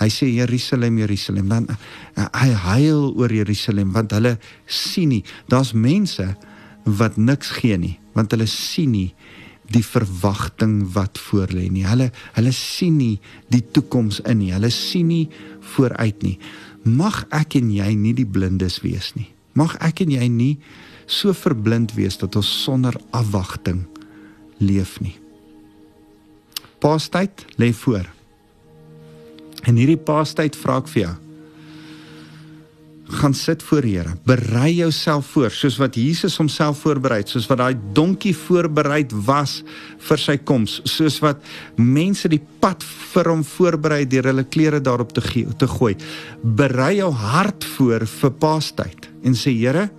hy 0.00 0.08
sê 0.10 0.28
Jerusalem 0.32 0.98
Jerusalem 1.02 1.50
dan 1.52 1.68
uh, 1.70 2.26
hy 2.32 2.50
huil 2.66 3.12
oor 3.18 3.32
Jerusalem 3.32 3.92
want 3.94 4.14
hulle 4.16 4.36
sien 4.66 5.12
nie 5.12 5.22
daar's 5.52 5.72
mense 5.76 6.26
wat 6.84 7.18
niks 7.20 7.52
gee 7.60 7.76
nie 7.78 7.96
want 8.16 8.32
hulle 8.34 8.48
sien 8.50 8.92
nie 8.94 9.10
die 9.72 9.84
verwagting 9.86 10.80
wat 10.94 11.20
voor 11.28 11.52
lê 11.54 11.68
nie 11.72 11.86
hulle 11.88 12.10
hulle 12.36 12.52
sien 12.56 12.98
nie 13.00 13.16
die 13.52 13.64
toekoms 13.74 14.20
in 14.28 14.42
nie 14.42 14.52
hulle 14.54 14.70
sien 14.74 15.10
nie 15.12 15.26
vooruit 15.74 16.22
nie 16.26 16.38
mag 16.84 17.24
ek 17.30 17.56
en 17.60 17.70
jy 17.72 17.92
nie 17.96 18.14
die 18.16 18.28
blindes 18.28 18.80
wees 18.84 19.12
nie 19.18 19.30
mag 19.58 19.76
ek 19.84 20.04
en 20.04 20.14
jy 20.14 20.28
nie 20.32 20.54
so 21.06 21.34
verblind 21.36 21.94
wees 21.96 22.16
dat 22.20 22.36
ons 22.38 22.48
sonder 22.64 22.96
afwagting 23.10 23.84
leef 24.62 24.98
nie. 25.00 25.16
Paastyd 26.82 27.46
lê 27.60 27.72
voor. 27.72 28.08
En 29.62 29.78
hierdie 29.78 29.98
paastyd 29.98 30.56
vra 30.58 30.80
ek 30.82 30.90
vir 30.94 31.04
jou 31.06 31.12
gaan 33.12 33.34
sit 33.34 33.62
voor 33.62 33.84
die 33.84 33.96
Here. 33.96 34.14
Berei 34.24 34.74
jouself 34.74 35.26
voor 35.34 35.50
soos 35.50 35.76
wat 35.80 35.96
Jesus 35.98 36.36
homself 36.40 36.80
voorberei 36.82 37.20
het, 37.22 37.32
soos 37.32 37.46
wat 37.50 37.60
daai 37.60 37.76
donkie 37.94 38.34
voorberei 38.36 39.04
was 39.26 39.60
vir 40.08 40.20
sy 40.20 40.36
koms, 40.40 40.80
soos 40.88 41.18
wat 41.22 41.42
mense 41.76 42.30
die 42.32 42.40
pad 42.62 42.84
vir 43.12 43.30
hom 43.30 43.44
voorberei 43.44 44.04
deur 44.08 44.30
hulle 44.30 44.46
klere 44.48 44.80
daarop 44.80 45.12
te 45.12 45.24
gee, 45.24 45.46
te 45.58 45.68
gooi. 45.68 45.94
Berei 46.42 46.96
jou 47.00 47.10
hart 47.12 47.66
voor 47.76 48.06
vir 48.08 48.34
Paastyd 48.42 49.10
en 49.22 49.36
sê 49.38 49.52
Here, 49.52 49.90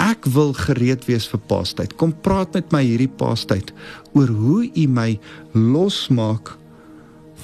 ek 0.00 0.28
wil 0.32 0.52
gereed 0.56 1.06
wees 1.08 1.26
vir 1.28 1.40
Paastyd. 1.50 1.96
Kom 2.00 2.12
praat 2.24 2.54
met 2.56 2.72
my 2.72 2.84
hierdie 2.84 3.10
Paastyd 3.10 3.72
oor 4.12 4.28
hoe 4.28 4.66
U 4.68 4.86
my 4.88 5.14
losmaak 5.54 6.54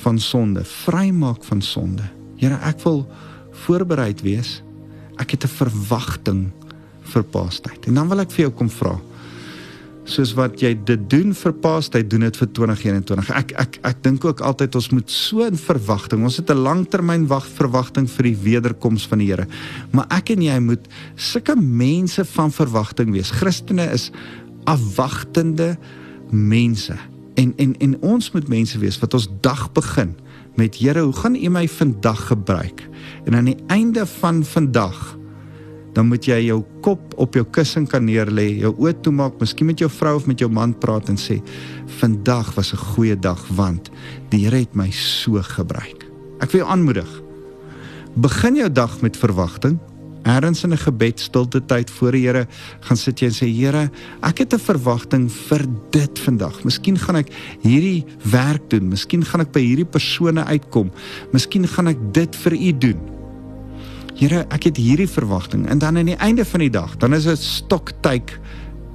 van 0.05 0.21
sonde, 0.21 0.63
vrymaak 0.85 1.45
van 1.49 1.65
sonde. 1.65 2.05
Here, 2.37 2.61
ek 2.69 2.85
wil 2.85 3.07
voorbereid 3.65 4.21
wees 4.25 4.61
ek 5.19 5.37
het 5.37 5.45
'n 5.45 5.57
verwagting 5.61 6.41
vir 7.13 7.23
Paastyd. 7.23 7.87
En 7.87 7.95
dan 7.95 8.09
wil 8.09 8.21
ek 8.21 8.31
vir 8.31 8.47
jou 8.47 8.53
kom 8.59 8.71
vra. 8.71 8.97
Soos 10.07 10.35
wat 10.39 10.61
jy 10.63 10.71
dit 10.87 11.11
doen 11.11 11.35
vir 11.35 11.53
Paastyd, 11.53 12.11
doen 12.11 12.21
dit 12.21 12.37
vir 12.37 12.49
2021. 12.55 13.31
Ek 13.31 13.53
ek 13.59 13.79
ek 13.83 14.03
dink 14.03 14.25
ook 14.25 14.41
altyd 14.41 14.75
ons 14.75 14.91
moet 14.91 15.11
so 15.11 15.47
in 15.47 15.59
verwagting. 15.59 16.23
Ons 16.23 16.37
het 16.37 16.51
'n 16.51 16.63
langtermyn 16.63 17.27
wag 17.27 17.47
verwagting 17.47 18.09
vir 18.11 18.23
die 18.23 18.37
wederkoms 18.37 19.07
van 19.07 19.19
die 19.19 19.27
Here. 19.27 19.47
Maar 19.91 20.07
ek 20.11 20.31
en 20.31 20.43
jy 20.43 20.59
moet 20.61 20.87
sulke 21.17 21.57
mense 21.57 22.25
van 22.25 22.53
verwagting 22.53 23.13
wees. 23.13 23.31
Christene 23.31 23.91
is 23.93 24.11
afwagtende 24.65 25.77
mense. 26.31 26.95
En 27.35 27.53
en 27.57 27.77
en 27.79 27.97
ons 28.03 28.31
moet 28.33 28.49
mense 28.49 28.79
wees 28.79 28.99
wat 28.99 29.15
ons 29.15 29.29
dag 29.41 29.73
begin 29.73 30.15
met 30.57 30.77
Here, 30.77 31.01
hoe 31.01 31.13
gaan 31.13 31.35
U 31.37 31.49
my 31.49 31.69
vandag 31.69 32.27
gebruik? 32.27 32.89
En 33.27 33.35
aan 33.35 33.51
die 33.51 33.59
einde 33.67 34.07
van 34.07 34.45
vandag 34.45 35.17
dan 35.97 36.11
moet 36.13 36.27
jy 36.29 36.43
jou 36.45 36.59
kop 36.85 37.15
op 37.17 37.35
jou 37.39 37.45
kussing 37.57 37.87
kan 37.89 38.05
neerlê, 38.05 38.51
jou 38.61 38.75
oë 38.85 38.93
toemaak, 39.01 39.39
miskien 39.41 39.71
met 39.71 39.81
jou 39.81 39.89
vrou 39.89 40.19
of 40.19 40.27
met 40.29 40.43
jou 40.43 40.51
man 40.53 40.75
praat 40.77 41.09
en 41.09 41.17
sê, 41.17 41.41
"Vandag 42.01 42.55
was 42.55 42.73
'n 42.73 42.77
goeie 42.77 43.17
dag 43.17 43.41
want 43.49 43.91
die 44.29 44.45
Here 44.45 44.57
het 44.57 44.75
my 44.75 44.91
so 44.91 45.41
gebruik." 45.43 46.07
Ek 46.41 46.51
wil 46.51 46.61
jou 46.61 46.71
aanmoedig. 46.71 47.23
Begin 48.15 48.57
jou 48.57 48.73
dag 48.73 49.01
met 49.01 49.17
verwagting 49.17 49.79
ergens 50.23 50.63
in 50.65 50.73
'n 50.73 50.79
gebed 50.79 51.21
stilte 51.21 51.65
tyd 51.65 51.91
voor 51.91 52.13
die 52.13 52.27
Here 52.27 52.47
gaan 52.81 52.97
sit 52.97 53.21
jy 53.21 53.27
en 53.27 53.33
sê 53.33 53.47
Here, 53.47 53.91
ek 54.23 54.39
het 54.39 54.55
'n 54.55 54.59
verwagting 54.59 55.33
vir 55.33 55.65
dit 55.91 56.19
vandag. 56.19 56.65
Miskien 56.65 56.99
gaan 56.99 57.17
ek 57.17 57.29
hierdie 57.63 58.05
werk 58.23 58.71
doen, 58.71 58.89
miskien 58.89 59.25
gaan 59.25 59.41
ek 59.41 59.53
by 59.53 59.61
hierdie 59.61 59.91
persone 59.91 60.45
uitkom. 60.45 60.91
Miskien 61.33 61.67
gaan 61.69 61.87
ek 61.89 62.13
dit 62.13 62.37
vir 62.37 62.53
U 62.53 62.79
doen. 62.79 63.16
Here, 64.17 64.47
ek 64.49 64.71
het 64.71 64.79
hierdie 64.81 65.09
verwagting 65.11 65.67
en 65.69 65.81
dan 65.83 65.99
aan 66.01 66.09
die 66.09 66.17
einde 66.25 66.45
van 66.49 66.63
die 66.65 66.73
dag, 66.73 66.95
dan 67.03 67.13
is 67.13 67.27
dit 67.29 67.43
stoktyd 67.43 68.33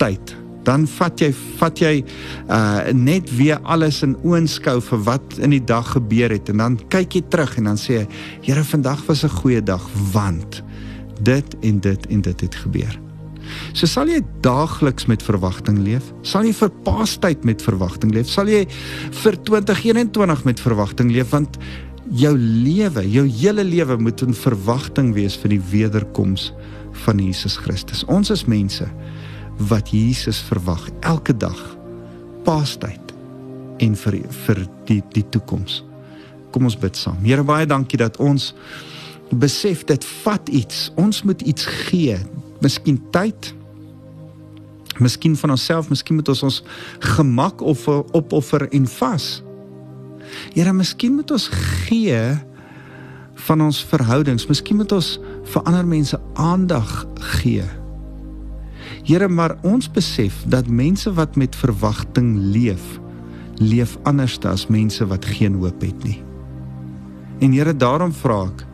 tyd. 0.01 0.33
Dan 0.65 0.87
vat 0.89 1.21
jy 1.21 1.29
vat 1.59 1.77
jy 1.81 1.91
uh 2.49 2.93
net 2.93 3.29
weer 3.37 3.61
alles 3.69 4.01
in 4.05 4.15
oënskou 4.25 4.79
vir 4.89 5.03
wat 5.05 5.37
in 5.41 5.53
die 5.53 5.61
dag 5.61 5.93
gebeur 5.93 6.33
het 6.33 6.49
en 6.53 6.61
dan 6.61 6.79
kyk 6.93 7.17
jy 7.17 7.21
terug 7.33 7.53
en 7.57 7.69
dan 7.69 7.77
sê 7.81 7.99
jy 7.99 8.07
Here 8.45 8.63
vandag 8.65 9.05
was 9.07 9.23
'n 9.23 9.37
goeie 9.41 9.61
dag 9.61 9.85
want 10.13 10.63
dit 11.21 11.55
en 11.61 11.79
dit 11.79 12.07
en 12.07 12.21
dit 12.21 12.41
het 12.41 12.55
gebeur. 12.55 12.99
So 13.73 13.85
sal 13.85 14.07
jy 14.07 14.21
daagliks 14.41 15.05
met 15.05 15.23
verwagting 15.23 15.77
leef? 15.85 16.11
Sal 16.21 16.45
jy 16.45 16.53
vir 16.53 16.69
Paastyd 16.85 17.43
met 17.43 17.61
verwagting 17.61 18.13
leef? 18.13 18.29
Sal 18.29 18.47
jy 18.47 18.67
vir 19.23 19.37
2021 19.43 20.43
met 20.43 20.59
verwagting 20.59 21.11
leef 21.11 21.29
want 21.29 21.57
jou 22.11 22.33
lewe, 22.37 23.03
jou 23.07 23.25
hele 23.27 23.63
lewe 23.63 23.97
moet 23.97 24.21
in 24.25 24.35
verwagting 24.35 25.13
wees 25.15 25.37
vir 25.39 25.55
die 25.55 25.61
wederkoms 25.71 26.49
van 27.05 27.21
Jesus 27.23 27.55
Christus. 27.59 28.03
Ons 28.11 28.31
is 28.33 28.45
mense 28.49 28.87
wat 29.69 29.91
Jesus 29.93 30.41
verwag 30.49 30.89
elke 31.07 31.35
dag. 31.37 31.59
Paastyd 32.45 33.13
en 33.81 33.95
vir 33.97 34.21
vir 34.45 34.63
die 34.89 35.01
die 35.15 35.25
toekoms. 35.33 35.81
Kom 36.51 36.67
ons 36.67 36.77
bid 36.77 36.97
saam. 36.99 37.21
Here 37.23 37.45
baie 37.47 37.65
dankie 37.69 37.99
dat 38.01 38.19
ons 38.19 38.51
besef 39.31 39.85
dit 39.87 40.05
vat 40.25 40.49
iets. 40.51 40.89
Ons 40.99 41.23
moet 41.23 41.41
iets 41.47 41.65
gee. 41.87 42.17
Miskien 42.61 42.99
tyd. 43.15 43.53
Miskien 44.99 45.37
van 45.39 45.55
onsself, 45.55 45.87
miskien 45.89 46.19
moet 46.19 46.29
ons 46.29 46.43
ons 46.43 46.59
gemak 47.15 47.63
of 47.63 47.87
opoffer 47.87 48.67
en 48.75 48.85
vas. 48.99 49.39
Here, 50.53 50.73
miskien 50.73 51.15
moet 51.15 51.31
ons 51.31 51.49
gee 51.87 52.21
van 53.47 53.61
ons 53.61 53.81
verhoudings. 53.91 54.47
Miskien 54.49 54.79
moet 54.81 54.91
ons 54.95 55.15
vir 55.51 55.63
ander 55.69 55.87
mense 55.87 56.19
aandag 56.39 57.05
gee. 57.37 57.65
Here, 59.07 59.27
maar 59.27 59.57
ons 59.67 59.89
besef 59.91 60.43
dat 60.47 60.69
mense 60.69 61.11
wat 61.17 61.35
met 61.39 61.55
verwagting 61.57 62.35
leef, 62.53 62.99
leef 63.57 63.97
anders 64.03 64.37
as 64.45 64.67
mense 64.69 65.05
wat 65.09 65.25
geen 65.25 65.57
hoop 65.61 65.81
het 65.81 66.03
nie. 66.05 66.19
En 67.41 67.53
Here, 67.53 67.73
daarom 67.73 68.13
vra 68.13 68.45
ek 68.49 68.65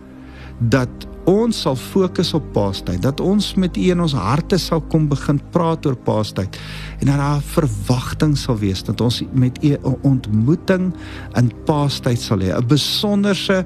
dat 0.60 1.07
ons 1.28 1.62
sal 1.62 1.76
fokus 1.76 2.32
op 2.38 2.46
Paastyd, 2.56 3.02
dat 3.04 3.20
ons 3.20 3.50
met 3.60 3.76
U 3.78 3.84
in 3.92 4.02
ons 4.02 4.16
harte 4.16 4.58
sal 4.62 4.80
kom 4.92 5.10
begin 5.12 5.42
praat 5.52 5.86
oor 5.86 5.98
Paastyd. 6.08 6.56
En 7.02 7.12
dat 7.12 7.20
daar 7.20 7.44
verwagting 7.52 8.38
sal 8.40 8.58
wees 8.62 8.84
dat 8.88 9.02
ons 9.04 9.22
met 9.34 9.60
U 9.64 9.74
'n 9.76 9.98
ontmoeting 10.08 10.94
in 11.36 11.52
Paastyd 11.66 12.20
sal 12.20 12.40
hê, 12.40 12.56
'n 12.56 12.68
besonderse 12.68 13.66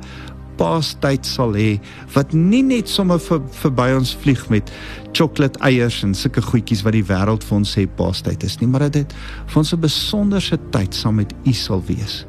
Paastyd 0.58 1.26
sal 1.26 1.54
hê 1.54 1.80
wat 2.14 2.34
nie 2.34 2.64
net 2.64 2.90
sommer 2.90 3.20
vir 3.20 3.42
verby 3.64 3.94
ons 3.96 4.14
vlieg 4.14 4.50
met 4.50 4.72
chocolate 5.12 5.60
eiers 5.60 6.04
en 6.04 6.14
sulke 6.14 6.42
goedjies 6.42 6.84
wat 6.84 6.94
die 6.94 7.06
wêreld 7.06 7.44
vir 7.44 7.58
ons 7.58 7.78
sê 7.78 7.88
Paastyd 7.88 8.44
is 8.44 8.60
nie, 8.60 8.68
maar 8.68 8.80
dat 8.80 8.94
dit 8.94 9.14
vir 9.48 9.58
ons 9.58 9.74
'n 9.74 9.80
besonderse 9.80 10.58
tyd 10.72 10.94
saam 10.94 11.16
met 11.16 11.34
U 11.46 11.54
sal 11.54 11.82
wees. 11.86 12.26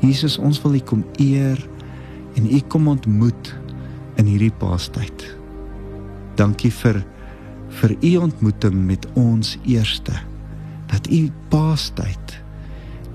Jesus, 0.00 0.38
ons 0.38 0.62
wil 0.62 0.74
U 0.74 0.80
kom 0.80 1.04
eer 1.18 1.68
en 2.36 2.46
U 2.46 2.60
kom 2.68 2.88
ontmoet 2.88 3.54
in 4.16 4.26
hierdie 4.26 4.52
paastyd. 4.58 5.36
Dankie 6.36 6.72
vir 6.82 7.02
vir 7.80 7.96
u 8.00 8.16
ontmoeting 8.16 8.76
met 8.86 9.06
ons 9.14 9.56
eerste 9.66 10.14
dat 10.86 11.10
u 11.10 11.30
paastyd 11.50 12.38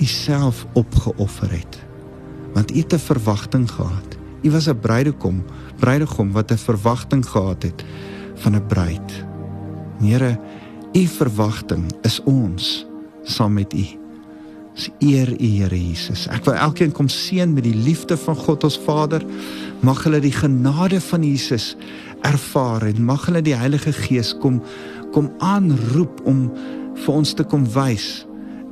u 0.01 0.05
self 0.05 0.65
opgeoffer 0.73 1.51
het. 1.51 1.79
Want 2.53 2.75
u 2.75 2.77
het 2.77 2.93
'n 2.93 2.97
verwagting 2.97 3.71
gehad. 3.71 4.17
U 4.41 4.51
was 4.51 4.67
'n 4.69 4.79
bruidegom, 4.79 5.43
bruidegom 5.79 6.31
wat 6.31 6.51
'n 6.51 6.57
verwagting 6.57 7.25
gehad 7.25 7.63
het 7.63 7.85
van 8.35 8.55
'n 8.55 8.65
bruid. 8.67 9.25
Here, 9.99 10.39
u 10.93 11.05
verwagting 11.05 11.91
is 12.01 12.23
ons 12.23 12.85
saam 13.23 13.53
met 13.53 13.73
u. 13.73 14.00
Ons 14.71 14.87
eer 15.03 15.29
U 15.35 15.47
Here 15.47 15.77
Jesus. 15.77 16.27
Ek 16.31 16.45
wil 16.47 16.55
elkeen 16.55 16.93
kom 16.95 17.09
seën 17.11 17.51
met 17.53 17.65
die 17.67 17.75
liefde 17.75 18.17
van 18.17 18.37
God 18.39 18.63
ons 18.67 18.79
Vader. 18.85 19.25
Mag 19.83 20.03
hulle 20.05 20.21
die 20.23 20.35
genade 20.35 21.01
van 21.11 21.25
Jesus 21.27 21.75
ervaar 22.27 22.85
en 22.87 23.03
mag 23.05 23.25
hulle 23.27 23.43
die 23.43 23.57
Heilige 23.57 23.93
Gees 24.03 24.33
kom 24.39 24.61
kom 25.11 25.27
aanroep 25.43 26.21
om 26.23 26.45
vir 27.03 27.11
ons 27.11 27.33
te 27.35 27.43
kom 27.43 27.65
wys 27.73 28.23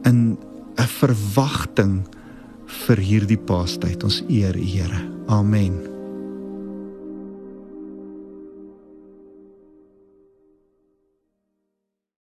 in 0.08 0.38
'n 0.80 0.90
verwagting 1.02 2.08
vir 2.88 2.98
hierdie 2.98 3.38
Paastyd. 3.38 4.04
Ons 4.04 4.24
eer 4.30 4.56
U 4.56 4.64
Here. 4.64 5.02
Amen. 5.28 5.99